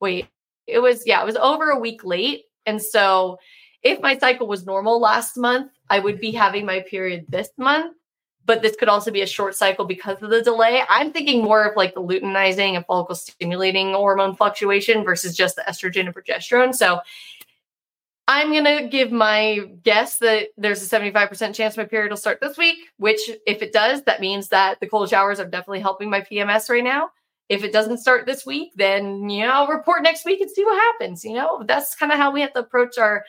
Wait, 0.00 0.28
it 0.66 0.78
was, 0.78 1.06
yeah, 1.06 1.20
it 1.22 1.26
was 1.26 1.36
over 1.36 1.70
a 1.70 1.78
week 1.78 2.04
late. 2.04 2.44
And 2.64 2.80
so 2.80 3.38
if 3.82 4.00
my 4.00 4.18
cycle 4.18 4.46
was 4.46 4.66
normal 4.66 5.00
last 5.00 5.36
month, 5.36 5.72
I 5.88 5.98
would 5.98 6.20
be 6.20 6.32
having 6.32 6.66
my 6.66 6.80
period 6.80 7.26
this 7.28 7.50
month 7.56 7.96
but 8.46 8.62
this 8.62 8.76
could 8.76 8.88
also 8.88 9.10
be 9.10 9.22
a 9.22 9.26
short 9.26 9.56
cycle 9.56 9.84
because 9.84 10.22
of 10.22 10.30
the 10.30 10.40
delay. 10.40 10.82
I'm 10.88 11.12
thinking 11.12 11.42
more 11.42 11.64
of 11.64 11.76
like 11.76 11.94
the 11.94 12.02
luteinizing 12.02 12.76
and 12.76 12.86
follicle 12.86 13.16
stimulating 13.16 13.92
hormone 13.92 14.36
fluctuation 14.36 15.04
versus 15.04 15.36
just 15.36 15.56
the 15.56 15.62
estrogen 15.62 16.06
and 16.06 16.14
progesterone. 16.14 16.74
So 16.74 17.00
I'm 18.28 18.50
going 18.50 18.64
to 18.64 18.88
give 18.88 19.12
my 19.12 19.60
guess 19.84 20.18
that 20.18 20.48
there's 20.56 20.82
a 20.82 20.96
75% 20.96 21.54
chance 21.54 21.76
my 21.76 21.84
period 21.84 22.10
will 22.10 22.16
start 22.16 22.40
this 22.40 22.58
week, 22.58 22.78
which 22.96 23.20
if 23.46 23.62
it 23.62 23.72
does, 23.72 24.02
that 24.02 24.20
means 24.20 24.48
that 24.48 24.80
the 24.80 24.88
cold 24.88 25.08
showers 25.08 25.38
are 25.38 25.46
definitely 25.46 25.80
helping 25.80 26.10
my 26.10 26.22
PMS 26.22 26.68
right 26.68 26.82
now. 26.82 27.10
If 27.48 27.62
it 27.62 27.72
doesn't 27.72 27.98
start 27.98 28.26
this 28.26 28.44
week, 28.44 28.72
then, 28.74 29.30
you 29.30 29.46
know, 29.46 29.52
I'll 29.52 29.68
report 29.68 30.02
next 30.02 30.24
week 30.24 30.40
and 30.40 30.50
see 30.50 30.64
what 30.64 30.76
happens. 30.76 31.24
You 31.24 31.34
know, 31.34 31.62
that's 31.68 31.94
kind 31.94 32.10
of 32.10 32.18
how 32.18 32.32
we 32.32 32.40
have 32.40 32.52
to 32.54 32.60
approach 32.60 32.98
our 32.98 33.24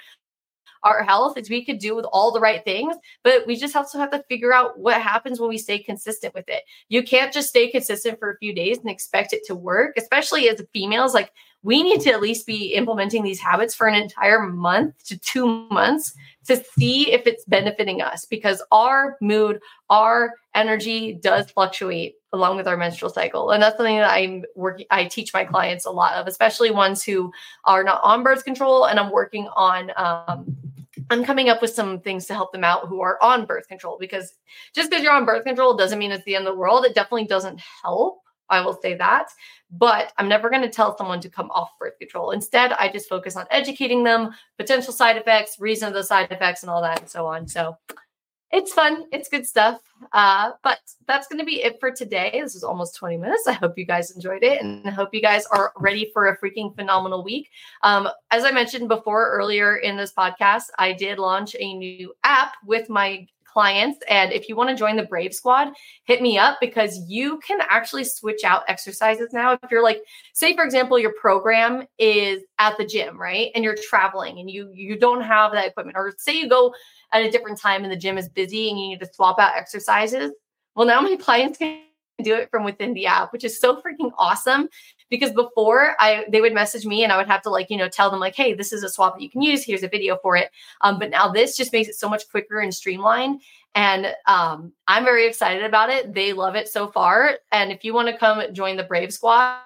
our 0.83 1.03
health 1.03 1.37
is 1.37 1.49
we 1.49 1.65
could 1.65 1.79
do 1.79 1.95
with 1.95 2.05
all 2.05 2.31
the 2.31 2.39
right 2.39 2.63
things, 2.63 2.95
but 3.23 3.45
we 3.47 3.55
just 3.55 3.75
also 3.75 3.97
have 3.97 4.11
to 4.11 4.23
figure 4.29 4.53
out 4.53 4.79
what 4.79 5.01
happens 5.01 5.39
when 5.39 5.49
we 5.49 5.57
stay 5.57 5.79
consistent 5.79 6.33
with 6.33 6.47
it. 6.47 6.63
You 6.89 7.03
can't 7.03 7.33
just 7.33 7.49
stay 7.49 7.69
consistent 7.69 8.19
for 8.19 8.31
a 8.31 8.37
few 8.37 8.53
days 8.53 8.77
and 8.77 8.89
expect 8.89 9.33
it 9.33 9.41
to 9.47 9.55
work, 9.55 9.93
especially 9.97 10.49
as 10.49 10.61
females. 10.73 11.13
Like 11.13 11.31
we 11.67 11.83
need 11.83 11.99
to 11.99 12.09
at 12.09 12.21
least 12.21 12.47
be 12.47 12.73
implementing 12.75 13.23
these 13.23 13.41
habits 13.41 13.75
for 13.75 13.87
an 13.87 13.93
entire 13.93 14.39
month 14.39 14.95
to 15.03 15.19
two 15.19 15.67
months 15.67 16.13
to 16.47 16.55
see 16.55 17.11
if 17.11 17.27
it's 17.27 17.43
benefiting 17.43 18.01
us 18.01 18.23
because 18.23 18.63
our 18.71 19.17
mood, 19.19 19.59
our 19.89 20.35
energy 20.55 21.19
does 21.21 21.51
fluctuate 21.51 22.15
along 22.31 22.55
with 22.55 22.69
our 22.69 22.77
menstrual 22.77 23.11
cycle. 23.11 23.51
And 23.51 23.61
that's 23.61 23.75
something 23.75 23.97
that 23.97 24.09
I'm 24.09 24.45
working, 24.55 24.85
I 24.91 25.03
teach 25.05 25.33
my 25.33 25.43
clients 25.43 25.85
a 25.85 25.91
lot 25.91 26.13
of, 26.13 26.25
especially 26.25 26.71
ones 26.71 27.03
who 27.03 27.33
are 27.65 27.83
not 27.83 27.99
on 28.01 28.23
birth 28.23 28.45
control. 28.45 28.85
And 28.85 28.97
I'm 28.97 29.11
working 29.11 29.49
on 29.53 29.91
um, 29.97 30.55
I'm 31.09 31.25
coming 31.25 31.49
up 31.49 31.61
with 31.61 31.73
some 31.73 31.99
things 31.99 32.27
to 32.27 32.33
help 32.33 32.53
them 32.53 32.63
out 32.63 32.87
who 32.87 33.01
are 33.01 33.21
on 33.21 33.45
birth 33.45 33.67
control 33.67 33.97
because 33.99 34.35
just 34.73 34.89
because 34.89 35.03
you're 35.03 35.13
on 35.13 35.25
birth 35.25 35.43
control 35.43 35.75
doesn't 35.75 35.99
mean 35.99 36.11
it's 36.11 36.23
the 36.23 36.35
end 36.35 36.47
of 36.47 36.53
the 36.53 36.59
world. 36.59 36.85
It 36.85 36.95
definitely 36.95 37.27
doesn't 37.27 37.59
help. 37.83 38.21
I 38.49 38.61
will 38.61 38.77
say 38.81 38.95
that. 38.95 39.29
But 39.71 40.13
I'm 40.17 40.29
never 40.29 40.49
going 40.49 40.61
to 40.61 40.69
tell 40.69 40.97
someone 40.97 41.19
to 41.21 41.29
come 41.29 41.51
off 41.51 41.71
birth 41.79 41.99
control. 41.99 42.31
Instead, 42.31 42.73
I 42.73 42.89
just 42.91 43.09
focus 43.09 43.35
on 43.35 43.45
educating 43.51 44.03
them, 44.03 44.31
potential 44.57 44.93
side 44.93 45.17
effects, 45.17 45.59
reason 45.59 45.87
of 45.87 45.93
the 45.93 46.03
side 46.03 46.31
effects, 46.31 46.63
and 46.63 46.69
all 46.69 46.81
that 46.81 47.01
and 47.01 47.09
so 47.09 47.25
on. 47.25 47.47
So 47.47 47.77
it's 48.51 48.71
fun. 48.71 49.05
It's 49.11 49.27
good 49.27 49.45
stuff. 49.45 49.81
Uh, 50.13 50.51
but 50.63 50.79
that's 51.05 51.27
going 51.27 51.39
to 51.39 51.45
be 51.45 51.63
it 51.63 51.77
for 51.79 51.91
today. 51.91 52.39
This 52.41 52.55
is 52.55 52.63
almost 52.63 52.95
20 52.95 53.17
minutes. 53.17 53.45
I 53.47 53.53
hope 53.53 53.77
you 53.77 53.85
guys 53.85 54.11
enjoyed 54.11 54.43
it 54.43 54.61
and 54.61 54.87
I 54.87 54.91
hope 54.91 55.09
you 55.11 55.21
guys 55.21 55.45
are 55.47 55.73
ready 55.77 56.09
for 56.13 56.27
a 56.27 56.37
freaking 56.37 56.73
phenomenal 56.75 57.23
week. 57.23 57.49
Um, 57.83 58.07
as 58.31 58.45
I 58.45 58.51
mentioned 58.51 58.87
before 58.87 59.31
earlier 59.31 59.77
in 59.77 59.97
this 59.97 60.13
podcast, 60.13 60.65
I 60.77 60.93
did 60.93 61.19
launch 61.19 61.55
a 61.59 61.73
new 61.73 62.13
app 62.23 62.53
with 62.65 62.89
my 62.89 63.27
clients. 63.57 63.97
And 64.07 64.31
if 64.31 64.47
you 64.47 64.55
want 64.55 64.69
to 64.69 64.75
join 64.75 64.97
the 64.97 65.03
Brave 65.03 65.33
Squad, 65.33 65.69
hit 66.03 66.21
me 66.21 66.37
up 66.37 66.59
because 66.61 66.99
you 67.07 67.39
can 67.39 67.57
actually 67.67 68.03
switch 68.03 68.43
out 68.43 68.61
exercises 68.67 69.29
now. 69.33 69.53
If 69.53 69.71
you're 69.71 69.81
like, 69.81 70.03
say 70.33 70.55
for 70.55 70.63
example, 70.63 70.99
your 70.99 71.13
program 71.19 71.87
is 71.97 72.43
at 72.59 72.77
the 72.77 72.85
gym, 72.85 73.19
right? 73.19 73.49
And 73.55 73.63
you're 73.63 73.75
traveling 73.89 74.37
and 74.37 74.47
you 74.47 74.69
you 74.75 74.95
don't 74.99 75.23
have 75.23 75.53
that 75.53 75.69
equipment, 75.69 75.97
or 75.97 76.13
say 76.19 76.37
you 76.37 76.47
go 76.47 76.71
at 77.11 77.25
a 77.25 77.31
different 77.31 77.59
time 77.59 77.81
and 77.83 77.91
the 77.91 77.97
gym 77.97 78.19
is 78.19 78.29
busy 78.29 78.69
and 78.69 78.79
you 78.79 78.89
need 78.89 78.99
to 78.99 79.09
swap 79.11 79.39
out 79.39 79.55
exercises. 79.55 80.33
Well, 80.75 80.85
now 80.85 81.01
my 81.01 81.15
clients 81.19 81.57
can 81.57 81.81
do 82.21 82.35
it 82.35 82.51
from 82.51 82.63
within 82.63 82.93
the 82.93 83.07
app, 83.07 83.33
which 83.33 83.43
is 83.43 83.59
so 83.59 83.77
freaking 83.77 84.11
awesome. 84.19 84.69
Because 85.09 85.31
before 85.31 85.95
I 85.99 86.25
they 86.29 86.41
would 86.41 86.53
message 86.53 86.85
me 86.85 87.03
and 87.03 87.13
I 87.13 87.17
would 87.17 87.27
have 87.27 87.41
to 87.43 87.49
like, 87.49 87.69
you 87.69 87.77
know, 87.77 87.87
tell 87.87 88.09
them 88.09 88.19
like, 88.19 88.35
hey, 88.35 88.53
this 88.53 88.73
is 88.73 88.83
a 88.83 88.89
swap 88.89 89.15
that 89.15 89.23
you 89.23 89.29
can 89.29 89.41
use. 89.41 89.63
Here's 89.63 89.83
a 89.83 89.87
video 89.87 90.17
for 90.21 90.35
it. 90.35 90.51
Um, 90.81 90.99
but 90.99 91.09
now 91.09 91.29
this 91.29 91.55
just 91.55 91.73
makes 91.73 91.87
it 91.87 91.95
so 91.95 92.09
much 92.09 92.29
quicker 92.29 92.59
and 92.59 92.73
streamlined. 92.73 93.41
And 93.75 94.13
um, 94.25 94.73
I'm 94.87 95.03
very 95.03 95.27
excited 95.27 95.63
about 95.63 95.89
it. 95.89 96.13
They 96.13 96.33
love 96.33 96.55
it 96.55 96.67
so 96.67 96.87
far. 96.87 97.37
And 97.51 97.71
if 97.71 97.83
you 97.83 97.93
want 97.93 98.07
to 98.07 98.17
come 98.17 98.41
join 98.53 98.75
the 98.75 98.83
Brave 98.83 99.13
Squad, 99.13 99.59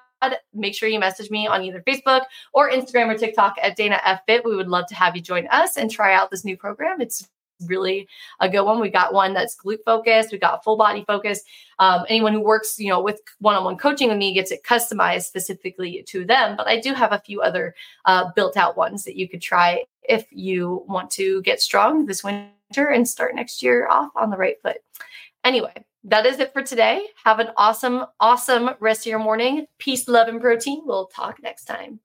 make 0.54 0.76
sure 0.76 0.90
you 0.90 1.00
message 1.00 1.32
me 1.32 1.48
on 1.48 1.64
either 1.64 1.82
Facebook 1.82 2.24
or 2.54 2.70
Instagram 2.70 3.08
or 3.08 3.18
TikTok 3.18 3.56
at 3.62 3.76
Dana 3.76 4.00
F 4.04 4.22
Fit. 4.28 4.46
We 4.46 4.56
would 4.56 4.68
love 4.68 4.86
to 4.88 4.96
have 4.96 5.16
you 5.16 5.22
join 5.22 5.48
us 5.48 5.78
and 5.78 5.90
try 5.90 6.14
out 6.14 6.30
this 6.30 6.46
new 6.46 6.58
program. 6.58 7.02
It's 7.02 7.28
really 7.66 8.08
a 8.40 8.50
good 8.50 8.64
one. 8.64 8.80
We 8.80 8.90
got 8.90 9.14
one 9.14 9.34
that's 9.34 9.56
glute 9.56 9.84
focused. 9.86 10.32
We 10.32 10.38
got 10.38 10.64
full 10.64 10.78
body 10.78 11.04
focused. 11.06 11.46
Um, 11.80 12.06
anyone 12.10 12.34
who 12.34 12.42
works, 12.42 12.80
you 12.80 12.90
know, 12.90 13.02
with 13.02 13.20
one-on-one 13.40 13.78
coaching 13.78 14.10
with 14.10 14.18
me 14.18 14.34
gets 14.34 14.52
it 14.52 14.64
customized 14.64 15.24
specifically 15.24 16.04
to 16.08 16.26
them. 16.26 16.56
But 16.56 16.68
I 16.68 16.80
do 16.80 16.94
have 16.94 17.12
a 17.12 17.20
few 17.20 17.42
other 17.42 17.76
uh, 18.06 18.32
built-out 18.36 18.78
ones 18.78 19.04
that 19.06 19.18
you 19.18 19.28
could 19.28 19.42
try 19.42 19.84
if 20.04 20.26
you 20.32 20.84
want 20.88 21.12
to 21.12 21.42
get 21.44 21.62
strong 21.62 22.06
this 22.06 22.24
winter 22.24 22.88
and 22.88 23.08
start 23.08 23.36
next 23.36 23.62
year 23.64 23.88
off 23.88 24.12
on 24.16 24.30
the 24.30 24.38
right 24.38 24.62
foot. 24.62 24.78
Anyway, 25.44 25.74
that 26.04 26.26
is 26.26 26.40
it 26.40 26.54
for 26.54 26.62
today. 26.64 27.06
Have 27.24 27.40
an 27.40 27.50
awesome, 27.58 28.06
awesome 28.20 28.72
rest 28.80 29.02
of 29.02 29.10
your 29.10 29.20
morning. 29.20 29.66
Peace, 29.78 30.08
love, 30.08 30.28
and 30.28 30.42
protein. 30.42 30.82
We'll 30.86 31.08
talk 31.08 31.42
next 31.42 31.66
time. 31.66 32.00